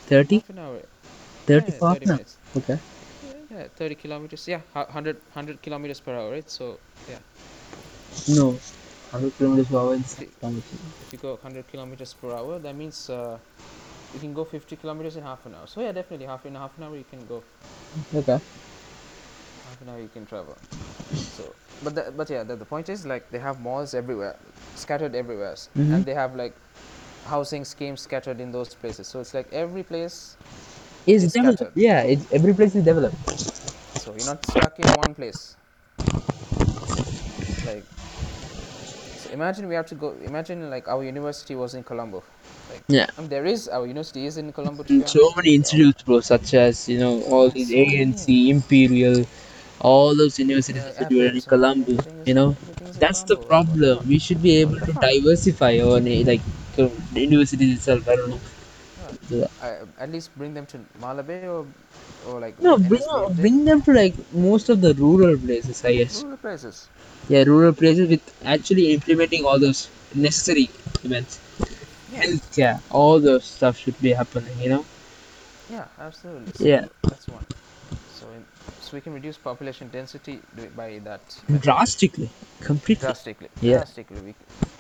30 0.08 0.40
half 0.40 0.50
an 0.50 0.60
hour. 0.60 0.80
30 1.46 1.72
yeah, 1.72 1.78
for 1.80 1.88
half 1.90 1.98
30 2.00 2.10
minutes. 2.14 2.38
okay 2.58 2.78
Yeah, 3.52 3.68
30 3.78 3.96
kilometers. 3.96 4.48
Yeah, 4.48 4.62
hu- 4.74 4.88
100 4.98 5.16
100 5.34 5.62
kilometers 5.62 6.00
per 6.00 6.16
hour, 6.20 6.32
right? 6.32 6.50
So 6.50 6.78
yeah. 7.10 7.20
no 8.38 8.46
100 9.12 9.38
kilometers 9.38 9.68
per 9.68 9.78
hour 9.78 9.94
in 9.96 10.04
See- 10.04 10.28
kilometers. 10.40 10.80
if 11.06 11.14
you 11.14 11.20
go 11.20 11.34
100 11.34 11.68
kilometers 11.72 12.14
per 12.22 12.32
hour 12.38 12.60
that 12.60 12.76
means 12.76 13.10
uh, 13.10 13.38
you 14.14 14.20
can 14.20 14.34
go 14.34 14.44
50 14.44 14.76
kilometers 14.76 15.16
in 15.18 15.24
half 15.24 15.46
an 15.46 15.54
hour 15.56 15.68
so 15.68 15.82
yeah 15.82 15.92
definitely 15.92 16.26
half 16.26 16.46
in 16.46 16.56
half 16.56 16.78
an 16.78 16.84
hour 16.86 16.96
you 16.98 17.06
can 17.12 17.26
go 17.28 17.42
okay 18.16 18.40
half 19.68 19.82
an 19.82 19.90
hour 19.90 20.00
you 20.00 20.10
can 20.14 20.26
travel 20.26 20.58
so 21.36 21.44
but 21.84 21.96
the, 21.96 22.14
but 22.16 22.30
yeah, 22.30 22.44
the, 22.44 22.56
the 22.56 22.66
point 22.66 22.90
is 22.90 23.06
like 23.06 23.30
they 23.32 23.40
have 23.40 23.60
malls 23.62 23.94
everywhere, 23.94 24.36
scattered 24.76 25.16
everywhere, 25.16 25.56
hmm 25.76 25.94
and 25.94 26.06
they 26.06 26.14
have 26.14 26.36
like 26.36 26.54
housing 27.28 27.64
schemes 27.66 28.02
scattered 28.02 28.40
in 28.40 28.52
those 28.52 28.74
places. 28.76 29.08
So 29.08 29.20
it's 29.20 29.34
like 29.34 29.48
every 29.54 29.84
place 29.84 30.36
It's 31.06 31.24
is 31.24 31.34
developed. 31.34 31.60
scattered. 31.60 31.74
Yeah, 31.76 32.02
it's 32.02 32.26
every 32.32 32.54
place 32.54 32.76
is 32.76 32.84
developed. 32.84 33.16
So 33.98 34.14
you're 34.16 34.26
not 34.26 34.46
stuck 34.46 34.80
in 34.80 34.88
one 34.98 35.14
place. 35.14 35.56
Like 37.66 37.86
so 39.18 39.30
imagine 39.32 39.68
we 39.68 39.76
have 39.76 39.86
to 39.88 39.96
go. 39.96 40.16
Imagine 40.26 40.70
like 40.70 40.88
our 40.88 41.04
university 41.04 41.56
was 41.56 41.74
in 41.76 41.84
Colombo. 41.84 42.24
Like 42.70 42.84
Yeah. 42.88 43.08
I 43.18 43.22
mean, 43.22 43.30
there 43.30 43.46
is 43.46 43.68
our 43.70 43.86
university 43.88 44.26
is 44.26 44.38
in 44.38 44.52
Colombo 44.52 44.84
so 45.08 45.32
many 45.36 45.56
institutes, 45.56 46.04
bro, 46.04 46.20
such 46.20 46.54
as 46.54 46.90
you 46.90 47.00
know 47.00 47.22
all 47.24 47.50
these. 47.50 47.72
ANC, 47.72 48.50
Imperial, 48.50 49.26
all 49.84 50.16
those 50.16 50.40
universities 50.40 50.86
situated 50.98 51.36
in 51.36 51.42
Colombo. 51.44 51.98
You 52.26 52.34
know, 52.36 52.56
everything 52.64 52.90
is 52.90 53.00
in 53.00 53.06
that's 53.06 53.24
the 53.24 53.38
problem. 53.38 54.00
We 54.08 54.20
should 54.20 54.42
be 54.42 54.58
able 54.62 54.80
to 54.82 54.94
diversify 54.94 55.80
our 55.80 56.00
like 56.02 56.42
the 56.78 56.92
universities 57.22 57.78
itself. 57.78 58.08
I 58.10 58.16
don't 58.16 58.30
know. 58.32 58.42
Yeah. 59.30 59.48
I, 59.62 59.80
at 60.00 60.10
least 60.12 60.36
bring 60.38 60.54
them 60.54 60.66
to 60.68 60.80
Malabe 61.00 61.44
or 61.44 61.62
or 62.20 62.34
like 62.36 62.50
No, 62.62 62.78
bring 62.78 63.02
bring 63.36 63.66
them 63.66 63.82
to 63.84 63.94
like 63.94 64.16
most 64.34 64.70
of 64.70 64.82
the 64.82 64.94
rural 64.94 65.38
places, 65.38 65.84
I 65.86 65.96
guess. 65.96 66.24
rural 66.24 66.38
places. 66.38 66.90
Yeah, 67.30 67.44
rural 67.44 67.74
places 67.74 68.10
with 68.10 68.22
actually 68.46 68.94
implementing 68.94 69.46
all 69.46 69.60
those 69.60 69.90
necessary 70.16 70.70
events. 71.04 71.40
Yeah. 72.12 72.24
Healthcare, 72.24 72.82
all 72.92 73.20
those 73.20 73.46
stuff 73.46 73.78
should 73.78 74.00
be 74.02 74.12
happening. 74.12 74.58
You 74.60 74.70
know. 74.70 74.86
Yeah, 75.70 75.88
absolutely. 76.00 76.54
So 76.54 76.68
Yeah. 76.68 76.86
that's 77.08 77.28
one. 77.30 77.46
So 78.94 78.98
in, 78.98 79.02
so 79.02 79.12
we 79.12 79.14
can 79.14 79.14
reduce 79.14 79.38
population 79.38 79.90
density 79.90 80.40
by 80.78 81.00
that 81.04 81.62
Drastically, 81.62 82.30
completely. 82.62 83.02
drastically. 83.02 83.50
Yeah. 83.62 83.78
Drastically, 83.78 84.22
we, 84.22 84.36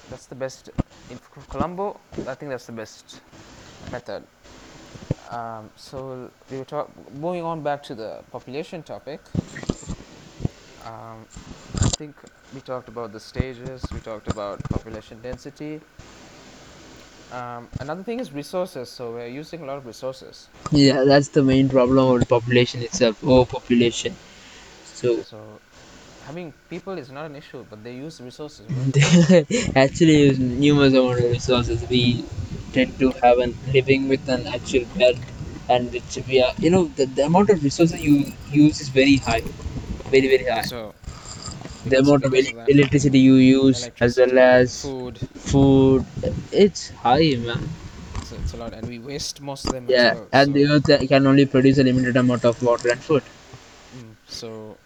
that's 0.10 0.28
the 0.28 0.36
best. 0.36 0.70
In 1.10 1.20
Colombo, 1.50 2.00
I 2.28 2.36
think 2.36 2.52
that's 2.52 2.68
the 2.68 2.74
best 2.74 3.22
method. 3.92 4.24
Um, 5.32 5.70
so 5.76 6.30
we 6.52 6.58
were 6.58 6.66
talk, 6.66 6.90
moving 7.16 7.44
on 7.44 7.64
back 7.64 7.84
to 7.84 7.96
the 7.96 8.22
population 8.32 8.84
topic. 8.84 9.20
Um, 10.86 11.26
I 11.80 11.90
think 11.98 12.16
we 12.54 12.62
talked 12.62 12.90
about 12.90 13.14
the 13.14 13.20
stages. 13.20 13.92
We 13.94 14.00
talked 14.00 14.28
about 14.28 14.60
population 14.70 15.22
density. 15.22 15.82
Um, 17.34 17.68
another 17.80 18.04
thing 18.04 18.20
is 18.20 18.32
resources. 18.32 18.90
So 18.90 19.14
we're 19.14 19.28
using 19.28 19.64
a 19.64 19.66
lot 19.66 19.78
of 19.78 19.86
resources. 19.88 20.48
Yeah, 20.72 21.04
that's 21.04 21.30
the 21.30 21.42
main 21.42 21.68
problem 21.68 22.14
of 22.14 22.20
the 22.20 22.26
population 22.28 22.84
itself, 22.84 23.24
overpopulation. 23.24 24.16
So 24.86 25.24
So 25.24 25.60
having 26.28 26.54
people 26.70 26.98
is 26.98 27.10
not 27.10 27.26
an 27.26 27.36
issue, 27.36 27.66
but 27.70 27.84
they 27.84 27.96
use 27.96 28.22
resources. 28.22 28.68
they 28.94 29.72
actually 29.76 30.18
use 30.30 30.40
numerous 30.40 30.94
amount 30.94 31.20
of 31.20 31.32
resources. 31.32 31.84
We 31.90 32.24
tend 32.72 33.00
to 33.00 33.12
have 33.24 33.40
an 33.40 33.58
living 33.74 34.08
with 34.10 34.30
an 34.30 34.46
actual 34.48 34.86
bed, 34.98 35.18
and 35.70 35.92
which 35.92 36.20
we 36.28 36.42
are, 36.44 36.54
you 36.60 36.70
know, 36.70 36.86
the, 36.98 37.06
the 37.06 37.26
amount 37.26 37.50
of 37.50 37.64
resources 37.64 38.00
you 38.00 38.32
use 38.52 38.80
is 38.80 38.90
very 38.90 39.16
high, 39.18 39.42
very 40.14 40.28
very 40.28 40.46
high. 40.46 40.62
So 40.62 40.94
The 41.86 42.00
amount 42.00 42.24
of 42.26 42.34
el- 42.34 42.54
electricity 42.68 43.20
you 43.20 43.36
use, 43.36 43.90
as 44.02 44.18
well 44.18 44.38
as 44.40 44.82
food, 44.82 45.18
food, 45.20 46.06
it's 46.52 46.90
high, 46.90 47.36
man. 47.38 47.70
so 48.22 48.36
it's 48.36 48.54
a 48.54 48.58
lot, 48.58 48.74
and 48.74 48.88
we 48.88 49.00
waste 49.00 49.42
most 49.42 49.66
of 49.66 49.72
them 49.74 49.86
Yeah, 49.88 50.14
well. 50.14 50.28
and 50.32 50.48
so, 50.48 50.54
the 50.54 50.66
earth 50.68 51.08
can 51.10 51.28
only 51.28 51.46
produce 51.46 51.78
a 51.78 51.84
limited 51.84 52.16
amount 52.18 52.46
of 52.46 52.62
water 52.64 52.90
and 52.90 53.02
food. 53.04 53.24
mm, 53.96 54.16
so 54.28 54.78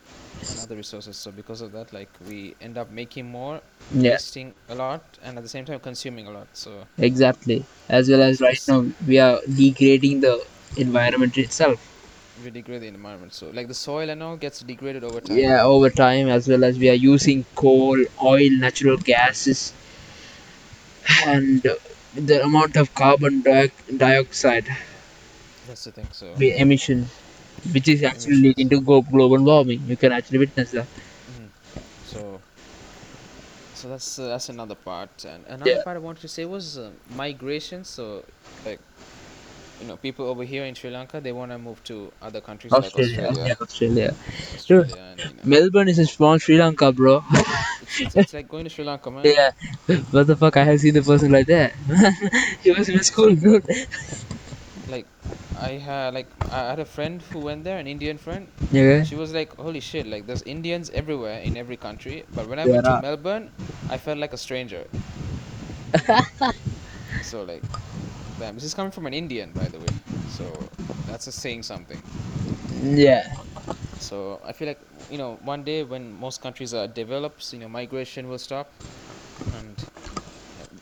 and 0.50 0.60
other 0.60 0.76
resources. 0.76 1.18
So 1.18 1.32
because 1.32 1.62
of 1.62 1.72
that, 1.74 1.94
like 1.94 2.10
we 2.28 2.56
end 2.62 2.78
up 2.78 2.90
making 2.92 3.26
more, 3.28 3.62
Yeah. 3.94 4.12
wasting 4.12 4.54
a 4.70 4.76
lot, 4.76 5.18
and 5.22 5.38
at 5.38 5.44
the 5.44 5.50
same 5.50 5.66
time 5.66 5.80
consuming 5.80 6.28
a 6.28 6.32
lot. 6.32 6.48
So 6.54 6.88
Exactly. 6.98 7.66
As 7.90 8.10
well 8.10 8.22
as 8.22 8.42
right 8.42 8.60
now, 8.68 8.86
we 9.08 9.20
are 9.20 9.40
degrading 9.56 10.22
the 10.22 10.44
environment 10.78 11.38
itself. 11.38 11.87
We 12.44 12.50
degrade 12.52 12.82
the 12.82 12.88
environment. 12.88 13.34
So 13.34 13.50
like 13.50 13.68
the 13.68 13.74
soil 13.74 14.10
and 14.10 14.22
all 14.24 14.38
gets 14.38 14.60
degraded 14.62 15.04
over 15.04 15.22
time. 15.22 15.48
Yeah, 15.48 15.64
over 15.64 15.90
time, 15.90 16.28
as 16.30 16.48
well 16.48 16.64
as 16.64 16.78
we 16.80 16.90
are 16.90 16.94
using 16.94 17.46
coal, 17.56 17.98
oil, 18.22 18.50
natural 18.52 18.98
gases, 18.98 19.74
and 21.26 21.62
the 22.16 22.44
amount 22.44 22.76
of 22.76 22.94
carbon 22.94 23.42
di- 23.42 23.72
dioxide 23.98 24.68
That's 25.68 25.84
the 25.86 25.92
thing. 25.92 26.08
So 26.12 26.40
we- 26.40 26.56
emission, 26.58 27.10
which 27.74 27.88
is 27.88 28.04
actually 28.04 28.38
leading 28.46 28.70
to 28.70 28.82
global 28.82 29.44
warming. 29.44 29.82
You 29.88 29.98
can 29.98 30.12
actually 30.12 30.40
witness 30.40 30.72
that. 30.72 30.88
Mhm. 31.30 31.52
So, 32.04 32.42
so 33.74 33.90
that's 33.90 34.18
uh, 34.20 34.28
that's 34.28 34.50
another 34.50 34.76
part, 34.76 35.26
and 35.26 35.46
another 35.48 35.78
Yeah. 35.78 35.84
part 35.84 35.96
I 35.98 36.00
wanted 36.00 36.22
to 36.22 36.28
say 36.28 36.46
was 36.46 36.78
uh, 36.78 36.92
migration. 37.08 37.84
So, 37.84 38.26
like, 38.66 38.82
you 39.82 39.88
know, 39.88 39.98
people 39.98 40.26
over 40.28 40.44
here 40.44 40.66
in 40.66 40.76
Sri 40.76 40.90
Lanka 40.90 41.22
they 41.22 41.32
want 41.32 41.52
to 41.52 41.58
move 41.58 41.84
to 41.86 42.12
other 42.22 42.42
countries 42.42 42.74
Australia, 42.74 43.28
like 43.28 43.34
Australia, 43.34 43.48
yeah, 43.48 43.56
Australia. 43.62 44.16
Australia, 44.56 44.96
and 45.12 45.20
you 45.20 45.26
know, 45.26 45.42
Melbourne 45.44 45.88
is 45.88 46.00
a 46.00 46.06
small 46.06 46.40
Sri 46.40 46.58
Lanka, 46.58 46.92
bro. 46.92 47.24
it's, 47.32 48.02
it's, 48.02 48.16
it's 48.16 48.34
like 48.34 48.48
going 48.48 48.64
to 48.64 48.70
Sri 48.70 48.84
Lanka, 48.84 49.12
man. 49.12 49.24
yeah, 49.26 49.52
what 50.12 50.28
the 50.28 50.36
fuck? 50.36 50.58
I 50.58 50.64
have 50.64 50.80
seen 50.80 50.94
the 50.94 51.02
person 51.02 51.32
like 51.32 51.48
that. 51.48 51.74
he 52.64 52.72
was 52.72 52.90
in 52.90 53.00
a 53.00 53.04
school, 53.04 53.36
dude. 53.36 53.66
Like, 54.90 55.06
I 55.60 55.72
had 55.74 56.14
like 56.14 56.28
I 56.52 56.70
had 56.70 56.80
a 56.80 56.86
friend 56.86 57.22
who 57.32 57.40
went 57.40 57.64
there, 57.64 57.78
an 57.78 57.88
Indian 57.88 58.18
friend. 58.18 58.48
Yeah. 58.72 59.04
She 59.04 59.16
was 59.16 59.34
like, 59.34 59.56
"Holy 59.58 59.80
shit! 59.80 60.08
Like, 60.08 60.28
there's 60.28 60.44
Indians 60.44 60.90
everywhere 60.92 61.40
in 61.40 61.58
every 61.58 61.78
country." 61.78 62.24
But 62.34 62.48
when 62.48 62.60
I 62.60 62.66
There 62.66 62.74
went 62.74 62.86
to. 62.86 63.02
Melbourne, 63.02 63.52
I 63.90 63.98
felt 63.98 64.18
like 64.18 64.34
a 64.34 64.38
stranger. 64.38 64.86
so 67.24 67.44
like, 67.44 67.64
damn, 68.40 68.56
this 68.56 68.64
is 68.64 68.74
coming 68.74 68.92
from 68.92 69.06
an 69.06 69.14
Indian, 69.14 69.52
by 69.52 69.66
the 69.66 69.80
way. 69.80 69.94
So 70.30 70.46
that's 71.08 71.26
just 71.26 71.40
saying 71.40 71.64
something. 71.64 72.02
Yeah. 72.84 73.34
So 74.00 74.40
I 74.46 74.52
feel 74.54 74.68
like 74.68 74.80
you 75.12 75.18
know, 75.18 75.38
one 75.44 75.64
day 75.64 75.84
when 75.84 76.20
most 76.20 76.42
countries 76.42 76.74
are 76.74 76.88
developed, 76.88 77.54
you 77.54 77.60
know, 77.60 77.68
migration 77.70 78.28
will 78.30 78.38
stop, 78.38 78.72
and 79.60 79.76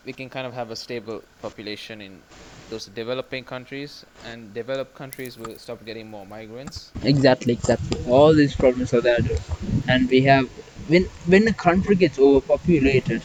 we 0.06 0.14
can 0.14 0.30
kind 0.30 0.48
of 0.48 0.54
have 0.54 0.72
a 0.72 0.76
stable 0.76 1.22
population 1.42 2.02
in 2.02 2.20
those 2.70 2.86
developing 2.88 3.44
countries, 3.44 4.06
and 4.26 4.54
developed 4.54 4.96
countries 4.96 5.38
will 5.38 5.58
stop 5.58 5.86
getting 5.86 6.10
more 6.10 6.26
migrants. 6.26 6.92
Exactly, 7.04 7.54
exactly. 7.54 8.02
All 8.08 8.34
these 8.34 8.56
problems 8.56 8.94
are 8.94 9.02
there, 9.02 9.20
and 9.88 10.10
we 10.10 10.22
have 10.22 10.48
when 10.88 11.04
when 11.28 11.48
a 11.48 11.54
country 11.54 11.96
gets 11.96 12.20
overpopulated, 12.20 13.22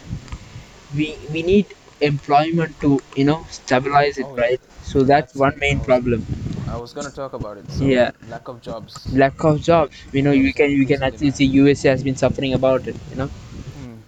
we 0.95 1.17
we 1.33 1.43
need 1.43 1.67
employment 2.01 2.81
to 2.81 2.99
you 3.17 3.25
know 3.25 3.45
stabilize 3.51 4.19
it, 4.19 4.27
Oh, 4.27 4.37
yeah. 4.37 4.45
right? 4.45 4.61
So 4.83 5.05
that's 5.05 5.35
That's 5.35 5.37
one 5.37 5.59
main 5.59 5.81
I 5.81 5.81
problem. 5.81 6.25
I 6.67 6.77
was 6.77 6.93
gonna 6.93 7.11
talk 7.11 7.33
about 7.33 7.59
it. 7.59 7.71
So 7.71 7.95
Yeah. 7.95 8.11
lack 8.23 8.49
of 8.49 8.61
jobs. 8.61 9.13
Lack 9.13 9.43
of 9.45 9.61
jobs. 9.61 9.97
You 10.13 10.23
know, 10.23 10.33
you 10.33 10.53
can 10.53 10.71
you 10.71 10.87
can 10.87 11.03
actually 11.03 11.31
see 11.31 11.47
USA 11.61 11.91
has 11.91 12.03
been 12.03 12.17
suffering 12.17 12.55
about 12.55 12.87
it. 12.87 12.97
You 13.11 13.17
know, 13.17 13.31
Hmm. 13.73 14.01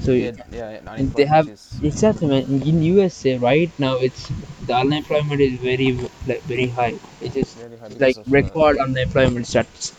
so 0.00 0.12
Yeah, 0.14 0.22
you- 0.22 0.32
yeah, 0.50 0.80
they 1.16 1.24
have 1.24 1.48
is 1.48 1.82
exactly 1.82 2.26
man. 2.28 2.44
In 2.70 2.82
USA 2.82 3.36
right 3.38 3.72
now, 3.78 3.94
it's 4.08 4.30
the 4.66 4.74
unemployment 4.74 5.40
is 5.40 5.58
very 5.70 5.88
like 6.26 6.42
very 6.54 6.68
high. 6.68 6.94
It 7.20 7.36
is 7.36 7.56
high 7.80 7.88
like 7.98 8.18
uh, 8.18 8.24
record 8.38 8.78
unemployment 8.78 9.46
stats. 9.46 9.92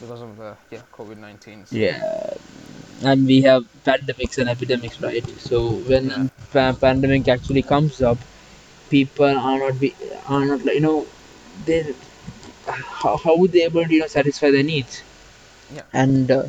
because 0.00 0.20
of 0.20 0.36
the 0.36 0.56
yeah 0.70 0.82
COVID 0.92 1.18
nineteen. 1.18 1.66
Yeah, 1.70 2.00
and 3.02 3.26
we 3.26 3.42
have 3.42 3.64
pandemics 3.84 4.38
and 4.38 4.48
epidemics, 4.48 5.00
right? 5.00 5.24
So 5.48 5.58
when 5.90 6.04
Yeah. 6.10 6.26
pa- 6.52 6.72
pandemic 6.84 7.28
actually 7.28 7.62
comes 7.62 8.00
up, 8.02 8.18
people 8.90 9.26
are 9.50 9.58
not 9.64 9.80
be 9.80 9.94
are 10.28 10.44
not 10.50 10.64
like 10.64 10.76
you 10.76 10.84
know 10.88 11.06
they 11.66 11.80
how, 12.66 13.16
how 13.16 13.36
would 13.38 13.52
they 13.52 13.62
able 13.64 13.84
to 13.84 13.94
you 13.94 14.00
know 14.00 14.06
satisfy 14.06 14.50
their 14.50 14.62
needs? 14.72 15.02
Yeah. 15.74 15.82
And 15.92 16.30
uh, 16.30 16.44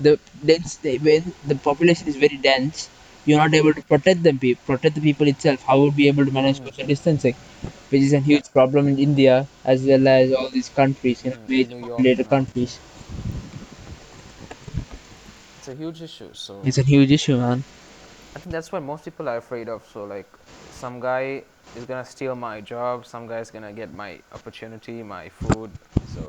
the 0.00 0.18
dense 0.44 0.76
they, 0.76 0.98
when 0.98 1.32
the 1.46 1.56
population 1.56 2.08
is 2.08 2.16
very 2.16 2.38
dense, 2.48 2.90
you're 3.26 3.38
not 3.38 3.54
able 3.54 3.74
to 3.74 3.82
protect 3.82 4.22
them 4.22 4.38
pe- 4.38 4.54
protect 4.70 4.94
the 4.96 5.00
people 5.08 5.28
itself. 5.28 5.62
How 5.62 5.80
would 5.80 5.96
be 5.96 6.08
able 6.08 6.24
to 6.26 6.32
manage 6.32 6.58
social 6.62 6.86
distancing, 6.86 7.36
which 7.90 8.02
is 8.02 8.12
a 8.12 8.20
huge 8.20 8.50
problem 8.52 8.88
in 8.88 8.98
India 8.98 9.46
as 9.64 9.84
well 9.84 10.08
as 10.08 10.32
all 10.32 10.50
these 10.50 10.68
countries, 10.70 11.24
you 11.24 11.30
know, 11.30 11.36
major 11.48 11.74
New 11.74 11.86
York 11.86 11.90
populated 11.98 12.24
now. 12.24 12.30
countries. 12.36 12.78
A 15.70 15.74
huge 15.74 16.02
issue. 16.02 16.30
So 16.32 16.60
It's 16.64 16.78
a 16.78 16.82
huge 16.82 17.12
issue, 17.12 17.36
man. 17.36 17.62
I 18.34 18.38
think 18.40 18.50
that's 18.52 18.72
what 18.72 18.82
most 18.82 19.04
people 19.04 19.28
are 19.28 19.36
afraid 19.36 19.68
of. 19.68 19.86
So 19.92 20.04
like, 20.04 20.26
some 20.72 20.98
guy 20.98 21.42
is 21.76 21.84
gonna 21.84 22.04
steal 22.04 22.34
my 22.34 22.60
job. 22.60 23.06
Some 23.06 23.28
guy's 23.28 23.50
gonna 23.52 23.72
get 23.72 23.94
my 23.94 24.18
opportunity, 24.34 25.02
my 25.04 25.28
food. 25.28 25.70
So 26.14 26.22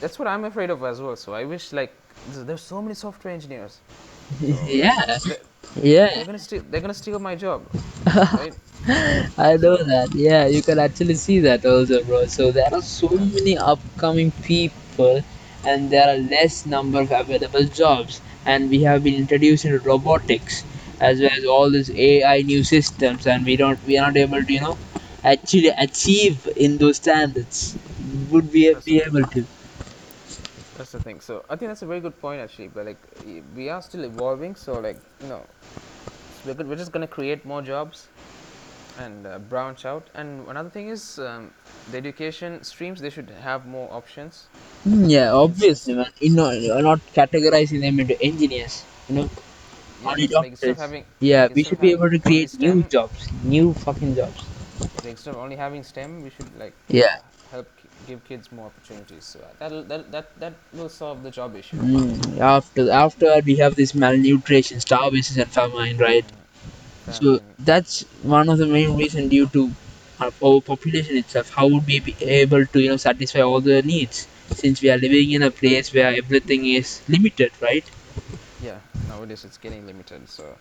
that's 0.00 0.18
what 0.18 0.26
I'm 0.26 0.44
afraid 0.44 0.70
of 0.70 0.82
as 0.82 1.00
well. 1.00 1.14
So 1.14 1.34
I 1.34 1.44
wish 1.44 1.72
like 1.72 1.92
there's, 2.32 2.60
so 2.62 2.82
many 2.82 2.94
software 2.94 3.32
engineers. 3.32 3.78
yeah, 4.40 5.18
They- 5.28 5.36
yeah. 5.82 6.14
They're 6.14 6.24
gonna 6.24 6.38
steal. 6.38 6.62
They're 6.68 6.80
gonna 6.80 6.94
steal 6.94 7.18
my 7.20 7.36
job, 7.36 7.62
right? 8.06 8.54
I 9.38 9.56
know 9.56 9.76
that. 9.76 10.08
Yeah, 10.14 10.46
you 10.46 10.62
can 10.62 10.78
actually 10.80 11.14
see 11.14 11.38
that 11.40 11.64
also, 11.64 12.02
bro. 12.04 12.26
So 12.26 12.50
there 12.50 12.68
are 12.72 12.82
so 12.82 13.08
many 13.08 13.56
upcoming 13.56 14.32
people 14.42 15.22
and 15.64 15.90
there 15.90 16.08
are 16.08 16.18
less 16.18 16.66
number 16.66 17.00
of 17.00 17.10
available 17.10 17.64
jobs 17.64 18.20
and 18.46 18.70
we 18.70 18.82
have 18.82 19.02
been 19.04 19.14
introduced 19.14 19.64
into 19.64 19.78
robotics 19.80 20.64
as 21.00 21.20
well 21.20 21.30
as 21.38 21.44
all 21.44 21.70
these 21.70 21.90
ai 21.90 22.42
new 22.42 22.62
systems 22.62 23.26
and 23.26 23.44
we 23.44 23.56
don't 23.56 23.82
we 23.86 23.98
are 23.98 24.06
not 24.08 24.16
able 24.16 24.42
to 24.42 24.52
you 24.52 24.60
know 24.60 24.76
actually 25.24 25.68
achieve 25.86 26.48
in 26.56 26.78
those 26.78 26.96
standards 26.96 27.76
would 28.30 28.52
we 28.52 28.64
That's 28.72 28.90
be 28.90 29.00
able 29.06 29.24
to 29.36 29.44
That's 30.74 30.92
the 30.92 31.00
thing. 31.00 31.20
So 31.20 31.44
I 31.48 31.56
think 31.56 31.68
that's 31.70 31.82
a 31.82 31.86
very 31.86 32.00
good 32.00 32.18
point 32.18 32.40
actually. 32.40 32.68
But 32.68 32.86
like 32.86 33.06
we 33.54 33.68
are 33.68 33.82
still 33.82 34.04
evolving, 34.04 34.54
so 34.56 34.78
like 34.78 35.02
you 35.20 35.28
know, 35.28 35.46
we're 36.44 36.54
we're 36.54 36.76
just 36.76 36.92
gonna 36.92 37.08
create 37.08 37.44
more 37.44 37.62
jobs 37.62 38.08
and 38.96 39.26
uh, 39.26 39.38
branch 39.38 39.84
out. 39.84 40.08
And 40.14 40.48
another 40.48 40.70
thing 40.70 40.88
is 40.88 41.18
um, 41.18 41.50
the 41.90 41.98
education 41.98 42.62
streams. 42.64 43.00
They 43.00 43.10
should 43.10 43.30
have 43.30 43.66
more 43.66 43.88
options. 43.92 44.46
Mm, 44.86 45.10
yeah 45.10 45.30
obviously 45.32 45.94
man 45.94 46.10
you 46.20 46.30
know 46.34 46.50
you're 46.50 46.82
not 46.82 47.00
categorizing 47.18 47.80
them 47.82 48.00
into 48.00 48.16
engineers 48.22 48.82
you 49.08 49.14
know 49.16 49.28
yeah, 50.02 50.08
only 50.10 50.26
like 50.40 50.52
doctors 50.56 50.78
having 50.78 51.04
yeah 51.20 51.48
we 51.54 51.62
should 51.64 51.80
be 51.80 51.90
able 51.90 52.10
to 52.10 52.18
create 52.18 52.58
new 52.58 52.82
jobs 52.84 53.28
new 53.44 53.74
fucking 53.84 54.14
jobs 54.16 54.46
like 55.04 55.12
instead 55.12 55.30
of 55.32 55.40
only 55.40 55.56
having 55.56 55.82
STEM, 55.82 56.22
we 56.22 56.30
should 56.30 56.46
like 56.58 56.72
yeah 56.88 57.18
help 57.50 57.66
give 58.06 58.22
kids 58.24 58.52
more 58.52 58.66
opportunities. 58.66 59.24
So 59.24 59.38
that 59.58 59.88
that 59.88 60.12
that 60.12 60.26
that 60.40 60.52
will 60.72 60.88
solve 60.88 61.22
the 61.22 61.30
job 61.30 61.56
issue. 61.56 61.76
Mm, 61.76 62.38
after 62.40 62.90
after 62.90 63.40
we 63.44 63.56
have 63.56 63.74
this 63.76 63.94
malnutrition, 63.94 64.80
starvation, 64.80 65.40
and 65.40 65.50
famine, 65.50 65.96
right? 65.98 66.24
Mm, 66.24 66.39
So 67.08 67.40
that's 67.58 68.04
one 68.22 68.48
of 68.48 68.58
the 68.58 68.66
main 68.66 68.96
reason 68.96 69.28
due 69.28 69.48
to 69.48 69.74
our 70.18 70.30
overpopulation 70.42 71.16
itself. 71.16 71.50
How 71.50 71.66
would 71.68 71.86
we 71.86 72.00
be 72.00 72.16
able 72.20 72.64
to 72.66 72.80
you 72.80 72.90
know 72.90 72.96
satisfy 72.96 73.40
all 73.40 73.60
the 73.60 73.82
needs 73.82 74.28
since 74.52 74.80
we 74.82 74.90
are 74.90 74.98
living 74.98 75.30
in 75.32 75.42
a 75.42 75.50
place 75.50 75.92
where 75.92 76.14
everything 76.16 76.66
is 76.66 77.02
limited, 77.08 77.50
right? 77.60 77.88
Yeah, 78.58 78.80
nowadays 79.06 79.44
it's 79.44 79.58
getting 79.58 79.86
limited. 79.86 80.28
So 80.28 80.58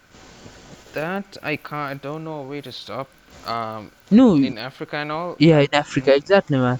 that 0.94 1.38
I 1.44 1.58
can't. 1.58 1.92
I 1.92 1.94
don't 1.96 2.24
know 2.24 2.42
a 2.42 2.44
way 2.48 2.62
to 2.62 2.72
stop. 2.72 3.10
Um, 3.46 3.92
No, 4.12 4.36
in 4.42 4.58
Africa 4.58 4.98
and 4.98 5.12
all, 5.12 5.38
yeah, 5.40 5.60
in 5.60 5.74
Africa, 5.74 6.14
mm, 6.14 6.16
exactly, 6.16 6.58
man. 6.58 6.80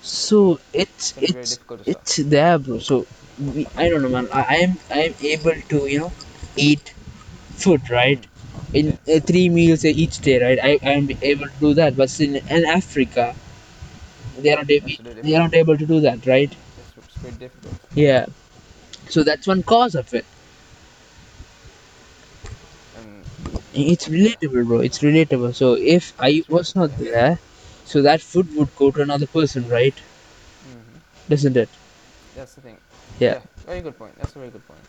So 0.00 0.58
it's 0.72 1.12
it's 1.12 1.12
gonna 1.14 1.26
be 1.26 1.32
very 1.32 1.46
it's 1.46 1.58
difficult 1.58 1.78
to 1.80 1.84
stop. 1.84 2.04
it's 2.04 2.16
there, 2.24 2.58
bro. 2.58 2.78
So 2.78 3.06
we, 3.38 3.66
I 3.76 3.88
don't 3.88 4.02
know, 4.02 4.08
man. 4.10 4.28
I, 4.32 4.42
I 4.48 4.56
am 4.66 4.78
I 4.90 4.98
am 5.08 5.14
able 5.20 5.54
to 5.70 5.86
you 5.86 5.98
know 6.00 6.12
eat 6.56 6.94
food, 7.54 7.90
right? 7.90 8.26
In 8.74 8.98
uh, 9.08 9.20
three 9.20 9.48
meals 9.48 9.84
each 9.84 10.18
day, 10.20 10.36
right? 10.42 10.58
I 10.62 10.78
I 10.90 10.92
am 11.00 11.08
able 11.22 11.48
to 11.48 11.58
do 11.60 11.74
that, 11.74 11.96
but 11.96 12.20
in, 12.20 12.36
in 12.36 12.64
Africa, 12.66 13.34
they 14.38 14.52
are 14.52 14.56
not 14.56 14.70
able, 14.70 14.88
they 15.22 15.34
are 15.34 15.42
not 15.42 15.54
able 15.54 15.76
to 15.76 15.86
do 15.86 16.00
that, 16.00 16.26
right? 16.26 16.50
It's, 16.98 17.18
pretty 17.20 17.36
difficult. 17.38 17.74
Yeah. 17.94 18.26
So 19.08 19.22
that's 19.22 19.46
one 19.46 19.62
cause 19.62 19.94
of 19.94 20.12
it. 20.14 20.24
It's 23.74 24.08
relatable, 24.08 24.66
bro. 24.66 24.80
It's 24.80 24.98
relatable. 24.98 25.54
So 25.54 25.74
if 25.74 26.12
I 26.18 26.42
was 26.48 26.74
not 26.74 26.96
there, 26.98 27.38
so 27.84 28.02
that 28.02 28.20
food 28.20 28.54
would 28.56 28.74
go 28.76 28.90
to 28.90 29.02
another 29.02 29.26
person, 29.26 29.68
right? 29.68 29.94
Mm-hmm. 29.94 31.30
Doesn't 31.30 31.56
it? 31.56 31.68
That's 32.36 32.54
the 32.54 32.60
thing. 32.60 32.78
Yeah. 33.18 33.34
Yeah, 33.34 33.40
very 33.66 33.80
good 33.80 33.98
point. 33.98 34.16
That's 34.18 34.34
a 34.34 34.38
very 34.38 34.50
good 34.50 34.66
point. 34.66 34.80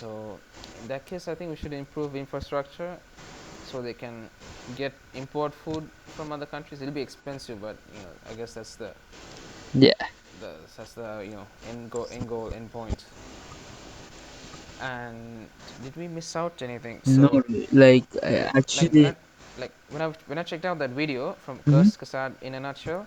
So 0.00 0.40
in 0.80 0.88
that 0.88 1.06
case, 1.06 1.28
I 1.28 1.34
think 1.34 1.50
we 1.50 1.56
should 1.56 1.72
improve 1.72 2.16
infrastructure 2.16 2.98
so 3.62 3.82
they 3.82 3.94
can 3.94 4.30
get 4.74 4.92
import 5.14 5.54
food 5.54 5.90
from 6.14 6.32
other 6.32 6.46
countries. 6.46 6.82
It'll 6.82 6.94
be 6.94 7.02
expensive, 7.02 7.60
but 7.60 7.76
you 7.94 8.00
know, 8.02 8.14
I 8.28 8.34
guess 8.34 8.54
that's 8.54 8.76
the 8.76 8.94
Yeah. 9.74 9.92
the 10.40 10.54
that's 10.76 10.94
the 10.94 11.22
you 11.26 11.32
know 11.32 11.46
end 11.68 11.90
goal 11.90 12.08
end 12.10 12.28
goal 12.28 12.52
end 12.52 12.70
point. 12.72 13.04
And 14.80 15.48
did 15.82 15.96
we 15.96 16.08
miss 16.08 16.36
out 16.36 16.62
anything? 16.62 17.02
No, 17.06 17.28
So 17.28 17.42
like 17.72 18.06
uh, 18.22 18.48
like 18.48 18.70
like 18.74 18.94
when 18.94 19.04
actually. 19.04 19.06
I 19.06 19.16
like 19.56 19.72
when 19.88 20.02
I 20.02 20.12
when 20.26 20.38
I 20.38 20.42
checked 20.42 20.64
out 20.64 20.78
that 20.78 20.90
video 20.90 21.34
from 21.40 21.60
Mhm. 21.66 21.90
Kurzgesagt 21.90 22.42
in 22.42 22.54
a 22.54 22.60
nutshell, 22.60 23.06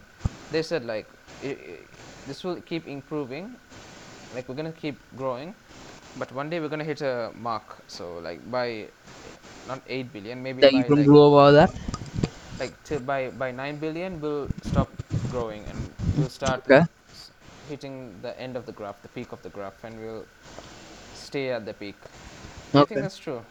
they 0.51 0.61
said 0.63 0.85
like 0.85 1.07
i 1.43 1.47
i 1.47 1.79
this 2.25 2.43
will 2.43 2.61
keep 2.61 2.87
improving, 2.87 3.57
like 4.33 4.47
we're 4.49 4.55
gonna 4.55 4.71
keep 4.71 4.99
growing, 5.15 5.55
but 6.17 6.31
one 6.31 6.49
day 6.49 6.59
we're 6.59 6.69
gonna 6.69 6.83
hit 6.83 7.01
a 7.01 7.31
mark. 7.35 7.83
So 7.87 8.17
like 8.19 8.39
by 8.51 8.89
not 9.67 9.81
eight 9.87 10.11
billion, 10.13 10.41
maybe 10.43 10.63
Like 10.63 10.73
you 10.73 10.83
don't 10.83 11.05
like 11.05 11.11
know 11.11 11.33
about 11.33 11.51
that. 11.51 11.71
like 12.59 12.73
till 12.83 12.99
by 12.99 13.29
by 13.29 13.51
nine 13.51 13.77
billion 13.77 14.19
we'll 14.21 14.49
stop 14.61 14.89
growing 15.29 15.63
and 15.65 15.93
we'll 16.17 16.29
start 16.29 16.63
Okay. 16.65 16.83
hitting 17.67 18.21
the 18.21 18.39
end 18.39 18.55
of 18.55 18.65
the 18.65 18.71
graph, 18.71 19.01
the 19.01 19.09
peak 19.09 19.31
of 19.31 19.41
the 19.43 19.49
graph, 19.49 19.83
and 19.83 19.99
we'll 19.99 20.25
stay 21.13 21.49
at 21.51 21.65
the 21.65 21.73
peak. 21.73 21.95
Do 22.73 22.81
you 22.81 22.85
think 22.85 23.01
that's 23.01 23.17
true? 23.17 23.43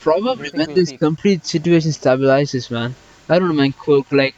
Probably 0.00 0.50
when 0.50 0.64
we'll 0.66 0.78
this 0.78 0.90
peak? 0.90 1.00
complete 1.00 1.44
situation 1.46 1.90
stabilizes, 1.92 2.70
man. 2.70 2.94
I 3.28 3.38
don't 3.38 3.48
know, 3.48 3.54
man. 3.54 3.74
Like 4.10 4.34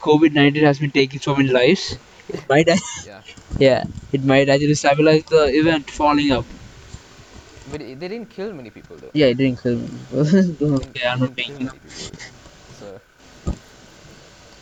COVID 0.00 0.32
nineteen 0.32 0.64
has 0.64 0.78
been 0.78 0.90
taking 0.90 1.20
so 1.20 1.34
many 1.36 1.48
lives. 1.50 1.96
It 2.28 2.40
might, 2.48 2.68
Yeah. 3.02 3.22
yeah, 3.58 3.84
it 4.12 4.24
might 4.24 4.48
actually 4.48 4.74
stabilize 4.74 5.24
the 5.24 5.46
event 5.54 5.90
falling 5.90 6.32
up. 6.32 6.46
But 7.66 7.82
it, 7.82 8.00
they 8.00 8.08
didn't 8.08 8.30
kill 8.30 8.52
many 8.52 8.70
people 8.70 8.98
though. 8.98 9.14
Yeah, 9.14 9.26
it 9.26 9.38
didn't 9.38 9.62
kill 9.62 9.76
me. 9.76 9.88
It 10.60 10.68
didn't, 10.76 10.96
okay, 10.96 11.06
I'm 11.06 11.20
not 11.20 11.30
didn't 11.30 11.38
kill 11.38 11.58
making 11.58 11.64
many 11.64 11.78
people. 11.78 12.12
So, 12.70 13.00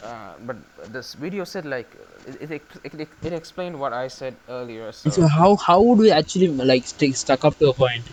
uh, 0.02 0.34
but 0.40 0.56
this 0.92 1.14
video 1.14 1.44
said 1.44 1.64
like 1.64 1.96
it, 2.26 2.50
it, 2.50 2.70
it, 2.84 2.94
it, 3.00 3.08
it 3.22 3.32
explained 3.32 3.78
what 3.78 3.92
I 3.92 4.08
said 4.08 4.36
earlier. 4.48 4.92
So 4.92 5.10
So, 5.10 5.26
how 5.28 5.56
how 5.56 5.80
would 5.82 5.98
we 5.98 6.10
actually 6.10 6.48
like 6.48 6.86
stay 6.86 7.12
stuck 7.12 7.44
up 7.44 7.58
to 7.58 7.70
a 7.70 7.74
point? 7.74 8.04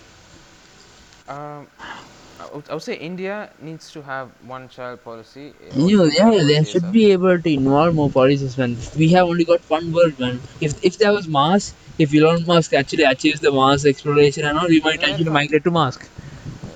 um, 1.28 1.68
would, 2.56 2.70
I 2.70 2.74
would 2.74 2.84
say 2.84 2.96
India 2.96 3.52
needs 3.62 3.92
to 3.92 4.02
have 4.02 4.30
one 4.46 4.68
child 4.70 5.04
policy 5.04 5.54
know, 5.98 6.06
yeah, 6.06 6.32
yeah, 6.32 6.44
they 6.44 6.64
should 6.64 6.92
be 6.92 7.12
able 7.12 7.42
to 7.42 7.50
involve 7.54 7.96
more 7.96 8.10
policies, 8.10 8.58
man. 8.58 8.78
We 8.98 9.10
have 9.10 9.28
only 9.28 9.46
got 9.46 9.62
one 9.70 9.92
world, 9.92 10.20
man. 10.20 10.40
If 10.60 10.84
if 10.84 10.98
there 10.98 11.14
was 11.14 11.28
Mars, 11.28 11.74
if 11.98 12.14
Elon 12.14 12.46
Musk 12.46 12.74
actually 12.74 13.04
achieves 13.04 13.40
the 13.40 13.52
Mars 13.52 13.86
exploration 13.86 14.46
and 14.46 14.58
all, 14.58 14.68
we 14.68 14.82
might 14.82 15.02
No, 15.02 15.08
actually 15.08 15.30
migrate 15.30 15.64
to 15.64 15.72
Mars. 15.72 16.00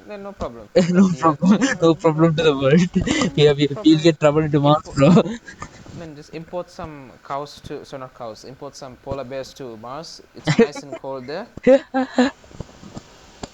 Then 0.07 0.23
no 0.23 0.31
problem. 0.31 0.69
no 0.89 1.09
problem, 1.13 1.61
no 1.81 1.95
problem 1.95 2.35
to 2.35 2.43
the 2.43 2.55
world. 2.55 3.35
we 3.35 3.43
have, 3.43 3.57
we, 3.57 3.67
we'll 3.83 3.99
get 3.99 4.19
trouble 4.19 4.43
into 4.43 4.59
Mars, 4.59 4.83
bro. 4.95 5.09
I 5.09 5.99
mean, 5.99 6.15
just 6.15 6.33
import 6.33 6.69
some 6.69 7.11
cows 7.23 7.59
to, 7.61 7.83
so 7.85 7.97
not 7.97 8.13
cows, 8.13 8.43
import 8.43 8.75
some 8.75 8.97
polar 8.97 9.23
bears 9.23 9.53
to 9.55 9.77
Mars. 9.77 10.21
It's 10.35 10.59
nice 10.59 10.83
and 10.83 10.93
cold 11.01 11.25
there. 11.25 11.47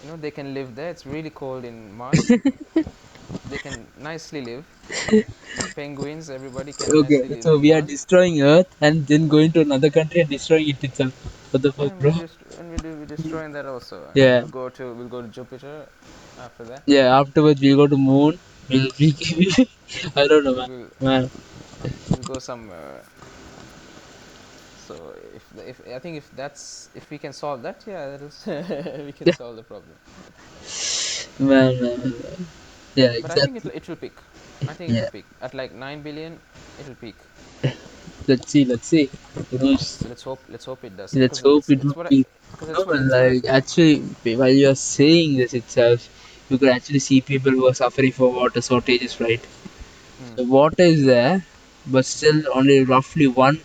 You 0.01 0.09
know, 0.09 0.17
they 0.17 0.31
can 0.31 0.53
live 0.53 0.75
there. 0.75 0.89
It's 0.89 1.05
really 1.05 1.29
cold 1.29 1.65
in 1.65 1.93
Mars. 1.93 2.35
they 3.49 3.57
can 3.59 3.87
nicely 3.97 4.41
live. 4.41 4.65
Penguins, 5.75 6.29
everybody 6.29 6.73
can 6.73 6.97
nicely 6.97 7.27
okay, 7.27 7.29
live 7.29 7.45
so 7.45 7.57
in 7.57 7.63
we 7.63 7.71
are 7.73 7.81
Mars. 7.81 7.91
destroying 7.93 8.41
Earth 8.41 8.67
and 8.81 9.07
then 9.07 9.27
going 9.27 9.51
to 9.53 9.61
another 9.61 9.89
country 9.89 10.21
and 10.21 10.29
destroying 10.29 10.69
it 10.69 10.83
itself. 10.83 11.13
What 11.51 11.61
the 11.63 11.71
Yeah, 11.77 11.87
fuck, 11.87 11.91
and 11.91 11.99
bro? 11.99 12.11
we're, 12.13 12.13
just, 12.13 12.37
and 12.57 12.71
we 12.71 12.77
do, 12.77 12.95
we're 12.97 13.05
destroying 13.05 13.51
that 13.53 13.65
also. 13.65 14.05
And 14.13 14.23
Yeah. 14.23 14.41
We'll 14.41 14.47
go 14.47 14.69
to 14.69 14.93
we'll 14.93 15.07
go 15.09 15.21
to 15.21 15.27
Jupiter 15.27 15.87
after 16.37 16.65
that. 16.65 16.83
Yeah, 16.85 17.19
afterwards 17.19 17.61
we'll 17.61 17.77
go 17.77 17.87
to 17.87 17.97
moon. 17.97 18.39
We'll, 18.69 18.89
we, 18.99 19.15
I 20.15 20.27
don't 20.27 20.43
know, 20.43 20.55
man. 20.55 20.67
We'll 20.67 20.89
Man, 20.99 21.31
we'll 22.09 22.23
go 22.23 22.39
somewhere. 22.39 23.03
So 24.91 25.15
if 25.35 25.45
if 25.57 25.81
I 25.95 25.99
think 25.99 26.17
if 26.17 26.31
that's 26.35 26.89
if 26.95 27.09
we 27.11 27.17
can 27.17 27.33
solve 27.33 27.63
that, 27.63 27.83
yeah, 27.87 28.17
that 28.17 28.21
is 28.21 28.45
we 29.05 29.13
can 29.13 29.29
Yeah. 29.29 29.33
solve 29.33 29.55
the 29.57 29.63
problem. 29.63 29.97
man, 31.39 31.73
man, 31.81 31.99
man. 32.21 32.47
Yeah, 32.95 33.13
But 33.21 33.31
I 33.31 33.39
think 33.39 33.57
it 33.57 33.65
it 33.65 33.87
will 33.87 33.95
peak. 33.95 34.19
I 34.67 34.73
think 34.73 34.91
it 34.91 34.99
will 34.99 35.07
peak 35.07 35.25
at 35.41 35.53
like 35.53 35.73
nine 35.73 36.01
billion. 36.03 36.41
It 36.77 36.87
will 36.87 36.95
peak. 36.95 37.17
Let's 38.27 38.51
see, 38.51 38.65
let's 38.65 38.87
see. 38.87 39.09
You 39.51 39.59
know, 39.59 39.77
So 39.97 40.09
let's 40.09 40.23
hope 40.23 40.45
let's 40.49 40.65
hope 40.65 40.83
it 40.85 40.95
does. 40.97 41.19
let's 41.21 41.39
hope 41.39 41.63
it 41.69 41.83
will 41.83 41.93
what 41.93 42.07
I, 42.07 42.11
be. 42.11 42.25
because 42.51 42.69
it's 42.69 42.85
No, 42.85 42.93
man, 42.93 43.07
it's 43.07 43.15
what 43.15 43.27
I- 43.27 43.35
like 43.35 43.45
actually, 43.47 43.97
while 44.35 44.49
you 44.61 44.69
are 44.69 44.75
saying 44.75 45.37
this 45.37 45.53
itself, 45.53 46.09
you 46.49 46.57
could 46.57 46.69
actually 46.69 46.99
see 46.99 47.21
people 47.21 47.51
who 47.51 47.67
are 47.67 47.73
suffering 47.73 48.11
for 48.11 48.31
water 48.31 48.61
shortages, 48.61 49.19
right? 49.19 49.45
Hmm. 50.17 50.37
The 50.37 50.45
water 50.45 50.83
is 50.83 51.05
there, 51.05 51.45
but 51.85 52.05
still 52.05 52.41
only 52.53 52.83
roughly 52.83 53.27
one 53.27 53.57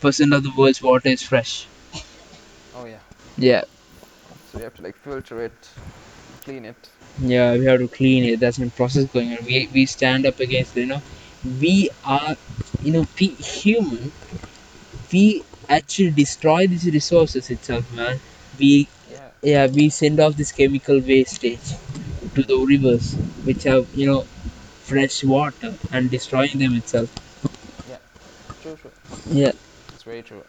percent 0.00 0.32
of 0.32 0.42
the 0.42 0.52
world's 0.56 0.82
water 0.82 1.08
is 1.08 1.22
fresh. 1.22 1.66
Oh 2.74 2.84
yeah. 2.84 3.00
Yeah, 3.36 3.64
So 4.44 4.58
we 4.58 4.64
have 4.64 4.74
to 4.74 4.82
like 4.82 4.96
filter 4.96 5.40
it, 5.42 5.68
clean 6.42 6.64
it. 6.64 6.90
yeah, 7.18 7.56
we 7.56 7.64
have 7.66 7.78
to 7.80 7.88
clean 7.88 8.24
it. 8.24 8.40
That's 8.40 8.58
a 8.58 8.66
process 8.70 9.04
going 9.06 9.32
on. 9.32 9.44
We 9.44 9.68
we 9.72 9.86
stand 9.86 10.26
up 10.26 10.40
against 10.40 10.76
it. 10.76 10.80
You 10.80 10.86
know, 10.86 11.02
we 11.60 11.90
are, 12.04 12.36
you 12.82 12.92
know, 12.92 13.04
pe- 13.16 13.36
human. 13.56 14.12
We 15.12 15.42
actually 15.68 16.10
destroy 16.12 16.66
these 16.66 16.84
resources 16.86 17.50
itself, 17.50 17.90
man. 17.92 18.20
We 18.58 18.88
Yeah. 19.06 19.30
yeah 19.42 19.66
we 19.66 19.88
send 19.90 20.20
off 20.20 20.36
this 20.36 20.52
chemical 20.52 21.00
wastage 21.00 21.68
to 22.34 22.42
the 22.42 22.58
rivers 22.72 23.14
which 23.48 23.64
have 23.64 23.86
you 23.94 24.06
know 24.06 24.22
fresh 24.90 25.22
water 25.24 25.76
and 25.92 26.10
destroying 26.10 26.58
them 26.58 26.74
itself 26.74 27.10
Yeah. 27.86 27.98
True. 28.60 28.76
True. 28.76 28.92
yeah 29.30 29.52
very 30.08 30.24
true. 30.24 30.48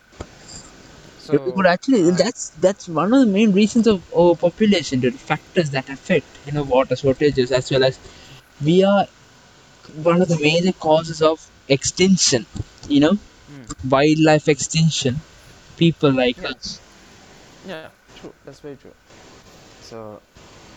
Yeah, 1.32 1.40
we 1.46 1.52
could 1.52 1.66
So, 1.66 1.68
actually 1.68 2.08
uh, 2.08 2.12
that's 2.12 2.50
that's 2.66 2.88
one 2.88 3.14
of 3.14 3.20
the 3.26 3.32
main 3.32 3.52
reasons 3.54 3.88
of 3.88 4.02
overpopulation, 4.14 5.02
the 5.02 5.12
factors 5.12 5.70
that 5.72 5.90
affect 5.90 6.28
you 6.46 6.54
know 6.54 6.64
water 6.64 6.96
shortages 6.96 7.52
as 7.52 7.72
well 7.72 7.84
as 7.84 8.00
we 8.64 8.84
are 8.84 9.06
one 10.04 10.22
of 10.22 10.28
the 10.30 10.40
major 10.40 10.74
causes 10.74 11.22
of 11.22 11.40
extinction. 11.70 12.46
You 12.88 13.02
know, 13.02 13.18
mm, 13.50 13.70
wildlife 13.90 14.48
extinction. 14.50 15.22
People 15.78 16.12
like 16.12 16.44
yeah, 16.44 16.54
us. 16.54 16.80
yeah, 17.64 17.84
true. 18.04 18.26
That's 18.34 18.52
very 18.52 18.78
true. 18.78 18.96
So, 19.80 20.22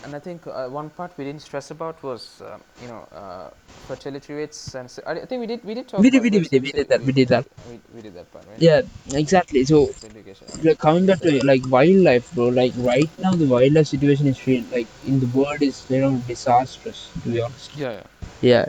and 0.02 0.14
I 0.14 0.18
think 0.18 0.46
uh, 0.46 0.68
one 0.68 0.90
part 0.90 1.16
we 1.16 1.24
didn't 1.24 1.42
stress 1.42 1.70
about 1.70 2.02
was, 2.02 2.40
um, 2.42 2.62
you 2.80 2.88
know, 2.88 3.08
uh, 3.12 3.50
fertility 3.86 4.32
rates, 4.34 4.74
and 4.74 4.90
se- 4.90 5.02
I 5.06 5.24
think 5.26 5.40
we 5.40 5.46
did 5.46 5.64
we 5.64 5.74
did 5.74 5.88
talk 5.88 6.02
We 6.02 6.10
did, 6.10 6.22
about 6.22 6.22
we 6.22 6.30
did, 6.30 6.42
we 6.42 6.48
did, 6.48 6.62
we 6.62 6.72
did 6.72 6.88
that, 6.88 7.02
we, 7.04 7.12
did 7.12 7.28
that. 7.28 7.46
we, 7.64 7.80
we 7.94 8.02
did 8.02 8.14
that 8.14 8.30
part, 8.32 8.46
right? 8.48 8.62
Yeah, 8.62 8.82
exactly. 9.12 9.64
So 9.64 9.88
Sex 9.88 10.04
education. 10.04 10.48
Okay. 10.54 10.68
like 10.68 10.78
coming 10.78 11.06
back 11.06 11.20
to 11.20 11.30
like 11.44 11.62
wildlife, 11.68 12.30
bro. 12.32 12.48
Like 12.48 12.72
right 12.76 13.10
now, 13.18 13.34
the 13.34 13.46
wildlife 13.46 13.86
situation 13.88 14.26
is 14.26 14.46
real. 14.46 14.64
Like 14.70 14.88
in 15.06 15.20
the 15.20 15.26
world 15.38 15.62
is 15.62 15.86
you 15.90 16.00
know 16.00 16.16
disastrous. 16.26 17.10
To 17.22 17.28
be 17.30 17.40
honest. 17.40 17.70
Yeah, 17.74 17.90
yeah, 17.92 18.06
Yeah, 18.40 18.66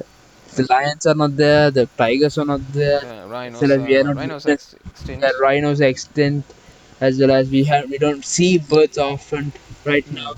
the 0.56 0.66
lions 0.70 1.06
are 1.06 1.16
not 1.16 1.36
there. 1.36 1.72
The 1.72 1.88
tigers 1.98 2.38
are 2.38 2.46
not 2.46 2.62
there. 2.74 3.02
Yeah, 3.02 3.24
So 3.54 3.66
rhinos 3.66 3.68
like 3.68 3.82
we 3.86 3.96
are 3.98 4.04
not 4.04 4.18
rhinos 4.18 4.46
ex- 4.48 4.76
Yeah, 5.22 5.32
extinct. 5.32 5.42
rhinos 5.42 5.82
extinct, 5.82 6.54
as 7.02 7.20
well 7.20 7.32
as 7.32 7.50
we 7.50 7.64
have 7.66 7.90
we 7.90 7.98
don't 7.98 8.24
see 8.26 8.58
birds 8.58 8.98
often 8.98 9.54
right 9.86 10.10
now. 10.12 10.34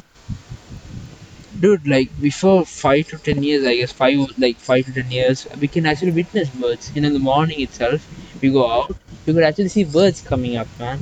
Dude, 1.66 1.88
like 1.88 2.10
before 2.22 2.66
five 2.66 3.08
to 3.10 3.18
ten 3.18 3.42
years, 3.44 3.66
I 3.66 3.76
guess 3.78 3.92
five 3.92 4.20
like 4.38 4.58
five 4.58 4.86
to 4.86 4.94
ten 4.94 5.10
years, 5.12 5.48
we 5.60 5.68
can 5.68 5.86
actually 5.88 6.12
witness 6.12 6.50
birds. 6.50 6.92
You 6.96 7.02
know, 7.02 7.08
in 7.08 7.14
the 7.14 7.20
morning 7.20 7.62
itself, 7.62 8.08
we 8.42 8.50
go 8.52 8.70
out, 8.72 8.96
you 9.26 9.34
could 9.34 9.44
actually 9.44 9.70
see 9.70 9.84
birds 9.84 10.22
coming 10.22 10.58
up, 10.58 10.68
man. 10.80 11.00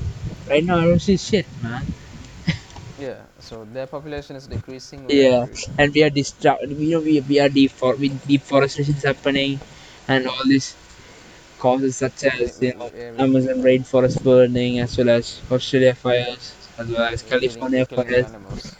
Right 0.49 0.63
now, 0.63 0.77
I 0.79 0.85
don't 0.85 0.99
see 1.01 1.17
shit, 1.17 1.47
man. 1.61 1.85
yeah. 2.99 3.25
So 3.39 3.65
their 3.65 3.87
population 3.87 4.35
is 4.35 4.47
decreasing. 4.47 5.05
Yeah, 5.09 5.47
and 5.77 5.93
we 5.93 6.03
are 6.03 6.09
distra- 6.09 6.61
you 6.61 6.91
know, 6.91 7.01
we, 7.01 7.19
we 7.21 7.39
are 7.39 7.49
defor- 7.49 7.99
with 7.99 8.27
deforestation 8.27 8.95
is 8.95 9.03
happening, 9.03 9.59
and 10.07 10.27
all 10.27 10.43
these 10.45 10.75
causes 11.59 11.97
such 11.97 12.23
as 12.23 12.61
you 12.61 12.73
know 12.73 12.91
Amazon 13.19 13.61
rainforest 13.61 14.23
burning, 14.23 14.79
as 14.79 14.97
well 14.97 15.09
as 15.09 15.41
Australia 15.51 15.93
fires, 15.95 16.55
as 16.77 16.87
well 16.89 17.03
as 17.13 17.23
we're 17.23 17.39
killing 17.39 17.59
we're 17.59 17.85
California 17.85 17.85
fires. 17.85 18.25
animals. 18.25 18.75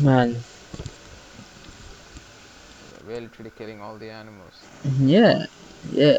Man, 0.00 0.36
We're 3.06 3.20
literally 3.20 3.50
killing 3.50 3.80
all 3.80 3.98
the 3.98 4.10
animals. 4.10 4.66
yeah, 5.04 5.46
yeah, 5.92 6.18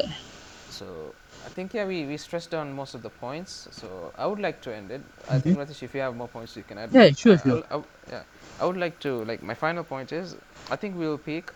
So 0.68 1.14
I 1.44 1.48
think 1.48 1.74
yeah, 1.74 1.84
we, 1.86 2.04
we 2.06 2.16
stressed 2.16 2.50
down 2.50 2.72
most 2.72 2.94
of 2.94 3.02
the 3.02 3.10
points. 3.10 3.68
So 3.70 4.12
I 4.16 4.26
would 4.26 4.40
like 4.40 4.60
to 4.62 4.74
end 4.74 4.90
it. 4.90 5.02
I 5.28 5.38
Mhm. 5.38 5.54
think 5.54 5.58
Ratish, 5.58 5.82
if 5.82 5.94
you 5.94 6.00
have 6.00 6.14
more 6.16 6.28
points, 6.28 6.56
you 6.56 6.64
can 6.64 6.78
add. 6.78 6.90
yeah, 6.90 7.10
sure, 7.16 7.36
I, 7.36 7.38
sure. 7.38 7.52
I'll, 7.52 7.64
I'll, 7.70 7.86
yeah, 8.08 8.22
I 8.58 8.66
would 8.66 8.76
like 8.76 8.98
to 9.00 9.24
like 9.24 9.42
my 9.42 9.54
final 9.54 9.84
point 9.84 10.12
is 10.12 10.36
I 10.70 10.76
think 10.76 10.96
we 10.96 11.06
will 11.06 11.18
peak. 11.18 11.50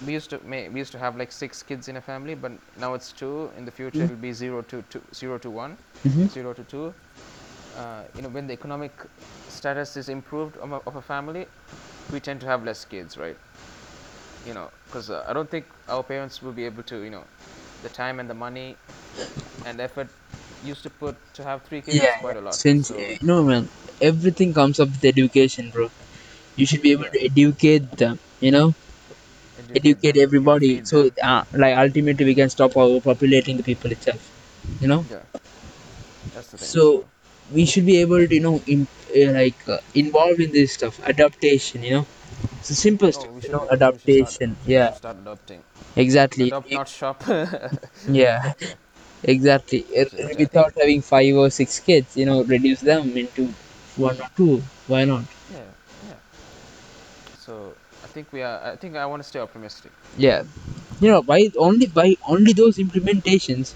We 0.00 0.12
used 0.12 0.30
to 0.30 0.40
may, 0.44 0.68
we 0.68 0.78
used 0.80 0.92
to 0.92 0.98
have 0.98 1.16
like 1.16 1.32
six 1.32 1.62
kids 1.62 1.88
in 1.88 1.96
a 1.96 2.00
family, 2.00 2.34
but 2.34 2.52
now 2.76 2.94
it's 2.94 3.12
two. 3.12 3.50
In 3.56 3.64
the 3.64 3.70
future, 3.72 4.04
Mhm. 4.04 4.10
it'll 4.10 4.16
be 4.16 4.32
zero 4.32 4.62
to 4.62 4.82
two, 4.82 5.02
zero 5.14 5.38
to 5.38 5.50
one, 5.50 5.78
hmm 6.04 6.28
zero 6.28 6.52
to 6.54 6.64
two. 6.64 6.94
Uh, 7.76 8.04
you 8.14 8.22
know, 8.22 8.28
when 8.28 8.46
the 8.46 8.52
economic 8.54 9.04
status 9.48 9.96
is 9.96 10.08
improved 10.08 10.56
of 10.58 10.72
a, 10.72 10.76
of 10.86 10.96
a 10.96 11.02
family, 11.02 11.46
we 12.10 12.20
tend 12.20 12.40
to 12.40 12.46
have 12.46 12.64
less 12.64 12.84
kids, 12.84 13.16
right? 13.16 13.38
You 14.44 14.54
know, 14.54 14.70
because 14.84 15.10
uh, 15.10 15.24
I 15.26 15.32
don't 15.32 15.50
think 15.50 15.66
our 15.88 16.02
parents 16.02 16.42
will 16.42 16.52
be 16.52 16.64
able 16.64 16.82
to, 16.84 17.02
you 17.02 17.10
know, 17.10 17.26
the 17.80 17.88
time 17.90 18.20
and 18.20 18.28
the 18.30 18.34
money 18.34 18.78
and 19.64 19.80
effort 19.80 20.10
used 20.60 20.82
to 20.84 20.90
put 20.90 21.16
to 21.34 21.44
have 21.44 21.62
three 21.64 21.82
kids 21.82 22.04
is 22.04 22.14
Yeah, 22.14 22.16
quite 22.16 22.36
a 22.36 22.40
lot. 22.40 22.60
since 22.60 22.90
So 22.90 23.10
uh, 23.10 23.16
no 23.22 23.42
man, 23.44 23.68
everything 24.00 24.52
comes 24.54 24.78
up 24.80 24.88
with 24.90 25.04
education, 25.04 25.70
bro. 25.70 25.90
You 26.56 26.66
should 26.66 26.82
be 26.82 26.92
able 26.92 27.04
yeah, 27.04 27.14
to 27.14 27.24
educate 27.24 27.96
them, 27.96 28.20
you 28.40 28.50
know, 28.52 28.74
educate 29.56 29.78
educate 29.78 30.16
them, 30.16 30.18
you 30.32 30.40
know, 30.40 30.56
everybody. 30.56 30.70
feed 30.70 30.90
So, 30.90 30.96
them. 30.96 31.12
uh, 31.22 31.44
like 31.52 31.76
ultimately, 31.76 32.24
we 32.26 32.34
can 32.34 32.50
stop 32.50 32.72
overpopulating 32.74 33.56
the 33.56 33.62
people 33.62 33.90
itself, 33.92 34.32
you 34.80 34.88
know. 34.88 35.06
Yeah, 35.08 35.24
that's 36.32 36.50
the 36.50 36.58
thing. 36.58 36.76
So 36.80 36.84
So 36.84 37.06
we 37.50 37.64
should 37.66 37.86
be 37.86 37.98
able 37.98 38.26
to, 38.26 38.34
you 38.34 38.40
know, 38.40 38.60
in, 38.66 38.88
uh, 39.16 39.32
like 39.32 39.60
uh, 39.68 39.78
involve 39.94 40.38
in 40.40 40.52
this 40.52 40.72
stuff, 40.74 41.00
adaptation, 41.00 41.82
you 41.82 41.90
know. 41.96 42.06
It's 42.60 42.68
the 42.68 42.74
simple 42.74 43.10
oh, 43.14 43.40
you 43.42 43.48
know, 43.50 43.68
I 43.70 43.76
think 43.76 43.94
we 43.94 44.00
should 44.00 44.10
start 44.12 44.34
adaptation. 44.34 44.56
Yeah, 44.66 44.92
start 44.92 45.16
adopting. 45.18 45.62
exactly. 45.96 46.48
Adopt, 46.48 46.70
not 46.72 46.88
shop. 46.88 47.24
Yeah, 48.08 48.54
exactly. 49.22 49.84
Which, 49.94 50.12
which 50.12 50.36
I 50.36 50.46
think 50.46 50.50
Without 50.52 50.74
having 50.78 51.02
five 51.02 51.34
or 51.34 51.50
six 51.50 51.80
kids, 51.80 52.16
you 52.16 52.26
know, 52.26 52.42
reduce 52.44 52.80
them 52.80 53.16
into 53.16 53.52
one 53.96 54.20
or 54.20 54.28
two. 54.36 54.62
Why 54.86 55.04
not? 55.04 55.24
yeah 55.52 55.58
yeah. 56.08 56.14
So 57.38 57.76
I 58.02 58.06
think 58.08 58.32
we 58.32 58.42
are. 58.42 58.60
I 58.72 58.76
think 58.76 58.96
I 58.96 59.06
want 59.06 59.22
to 59.22 59.28
stay 59.28 59.40
optimistic. 59.40 59.92
Yeah, 60.16 60.44
you 61.00 61.08
know, 61.10 61.22
by 61.22 61.50
only 61.58 61.86
by 61.86 62.16
only 62.26 62.52
those 62.52 62.78
implementations 62.78 63.74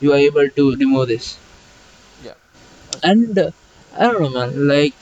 you 0.00 0.12
are 0.12 0.18
able 0.18 0.48
to 0.48 0.74
remove 0.76 1.08
this. 1.08 1.38
Yeah. 2.24 2.34
And 3.02 3.38
uh, 3.38 3.50
I 3.96 4.04
don't 4.04 4.22
know, 4.22 4.30
man. 4.30 4.66
Like 4.68 4.94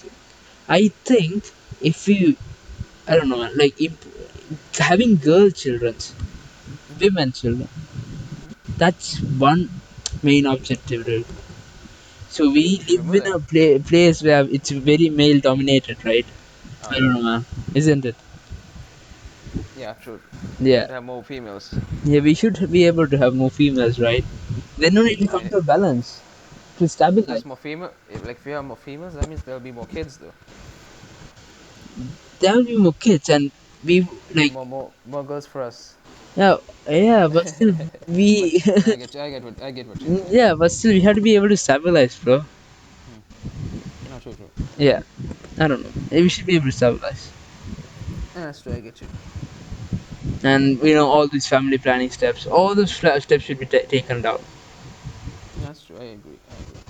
I 0.68 0.88
think 1.04 1.44
if 1.80 2.08
you, 2.08 2.36
I 3.08 3.16
don't 3.16 3.28
know, 3.28 3.38
man. 3.38 3.56
Like 3.56 3.80
if, 3.80 3.92
having 4.78 5.16
girl 5.16 5.50
childrens, 5.50 6.14
hmm 6.88 7.00
women 7.00 7.32
children, 7.32 7.68
that's 8.76 9.18
one 9.20 9.68
main 10.22 10.46
objective. 10.46 11.04
Dude. 11.06 11.26
So 12.28 12.50
we 12.50 12.80
We 12.88 12.88
live 12.88 13.14
in 13.14 13.26
a 13.26 13.38
pla- 13.38 13.78
place 13.88 14.22
where 14.22 14.44
it's 14.50 14.70
very 14.70 15.08
male 15.10 15.40
dominated, 15.40 16.04
right? 16.04 16.26
Oh 16.82 16.90
I 16.90 16.98
don't 16.98 17.12
know, 17.14 17.22
man. 17.22 17.44
Isn't 17.74 18.04
it? 18.04 18.16
yeah, 19.74 19.94
true. 19.94 20.20
Yeah. 20.60 20.88
Have 20.88 21.04
more 21.04 21.22
females. 21.22 21.80
Yeah, 22.04 22.20
we 22.20 22.34
should 22.34 22.70
be 22.70 22.84
able 22.86 23.08
to 23.08 23.18
have 23.18 23.34
more 23.34 23.50
females, 23.50 23.98
right? 24.00 24.24
Then 24.78 24.96
only 24.98 25.12
it 25.12 25.20
will 25.20 25.28
come 25.28 25.48
to 25.50 25.56
a 25.58 25.62
balance 25.62 26.20
to 26.78 26.88
stabilize. 26.88 27.44
more 27.44 27.56
female, 27.56 27.92
if, 28.08 28.22
like 28.24 28.36
if 28.38 28.44
we 28.44 28.52
have 28.52 28.64
more 28.64 28.76
females, 28.76 29.14
that 29.14 29.26
means 29.26 29.42
there'll 29.42 29.60
be 29.60 29.72
more 29.72 29.86
kids 29.86 30.18
though. 30.18 30.34
There 32.40 32.54
will 32.54 32.64
be 32.64 32.76
more 32.76 32.92
kids, 32.94 33.28
and 33.28 33.50
we 33.82 34.06
like 34.34 34.52
More 34.52 34.66
more 34.66 34.92
more 35.04 35.22
girls 35.24 35.46
for 35.46 35.62
us. 35.62 35.96
yeah, 36.36 36.56
yeah, 36.88 37.28
but 37.28 37.48
still 37.48 37.72
we 38.08 38.62
I 38.84 38.96
get 38.96 39.14
I 39.16 39.30
get 39.30 39.42
what 39.44 39.60
I 39.62 39.70
get 39.70 39.86
what 39.86 40.04
you 40.04 40.12
yeah, 40.28 40.54
but 40.54 40.70
still 40.70 40.92
we 40.92 41.00
have 41.02 41.16
to 41.16 41.20
be 41.22 41.34
able 41.34 41.48
to 41.48 41.56
stabilize, 41.56 42.18
bro. 42.18 42.42
Hmm. 43.06 43.20
No, 44.08 44.18
true, 44.18 44.34
true. 44.34 44.50
Yeah, 44.76 45.00
I 45.58 45.68
don't 45.68 45.82
know. 45.82 45.92
We 46.10 46.28
should 46.28 46.46
be 46.46 46.56
able 46.56 46.66
to 46.66 46.72
stabilize, 46.72 47.32
Yeah, 48.34 48.46
that's 48.46 48.62
true. 48.62 48.74
I 48.74 48.80
get 48.80 49.00
you. 49.00 49.08
and 50.42 50.78
you 50.82 50.94
know 50.94 51.08
all 51.08 51.26
these 51.28 51.46
family 51.46 51.78
planning 51.78 52.10
steps, 52.10 52.46
all 52.46 52.74
those 52.74 52.92
steps 52.94 53.44
should 53.44 53.58
be 53.58 53.66
ta 53.66 53.78
taken 53.88 54.22
down. 54.22 54.40
That's 55.56 55.84
true. 55.84 55.98
I 55.98 56.04
agree. 56.04 56.38
I 56.50 56.56
agree. 56.56 56.82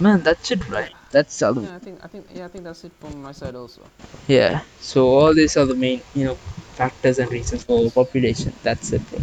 Man, 0.00 0.22
that's 0.22 0.50
it, 0.50 0.68
right? 0.68 0.90
That's 1.12 1.42
all. 1.42 1.54
Yeah, 1.62 1.76
I 1.76 1.78
think 1.78 1.98
I 2.02 2.08
think 2.08 2.26
yeah, 2.34 2.44
I 2.46 2.48
think 2.48 2.64
that's 2.64 2.84
it 2.84 2.92
from 3.00 3.22
my 3.22 3.32
side 3.32 3.54
also. 3.54 3.82
Yeah. 4.28 4.62
So 4.80 5.06
all 5.08 5.34
these 5.34 5.56
are 5.56 5.66
the 5.66 5.74
main, 5.74 6.00
you 6.14 6.24
know, 6.24 6.34
factors 6.74 7.18
and 7.18 7.30
reasons 7.30 7.64
for 7.64 7.78
overpopulation. 7.78 8.52
That's 8.62 8.92
it, 8.92 9.02
bro. 9.10 9.20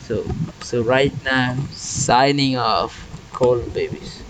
So, 0.00 0.24
so 0.60 0.82
right 0.82 1.12
now, 1.24 1.56
signing 1.72 2.56
off, 2.56 2.94
cold 3.32 3.72
babies. 3.74 4.22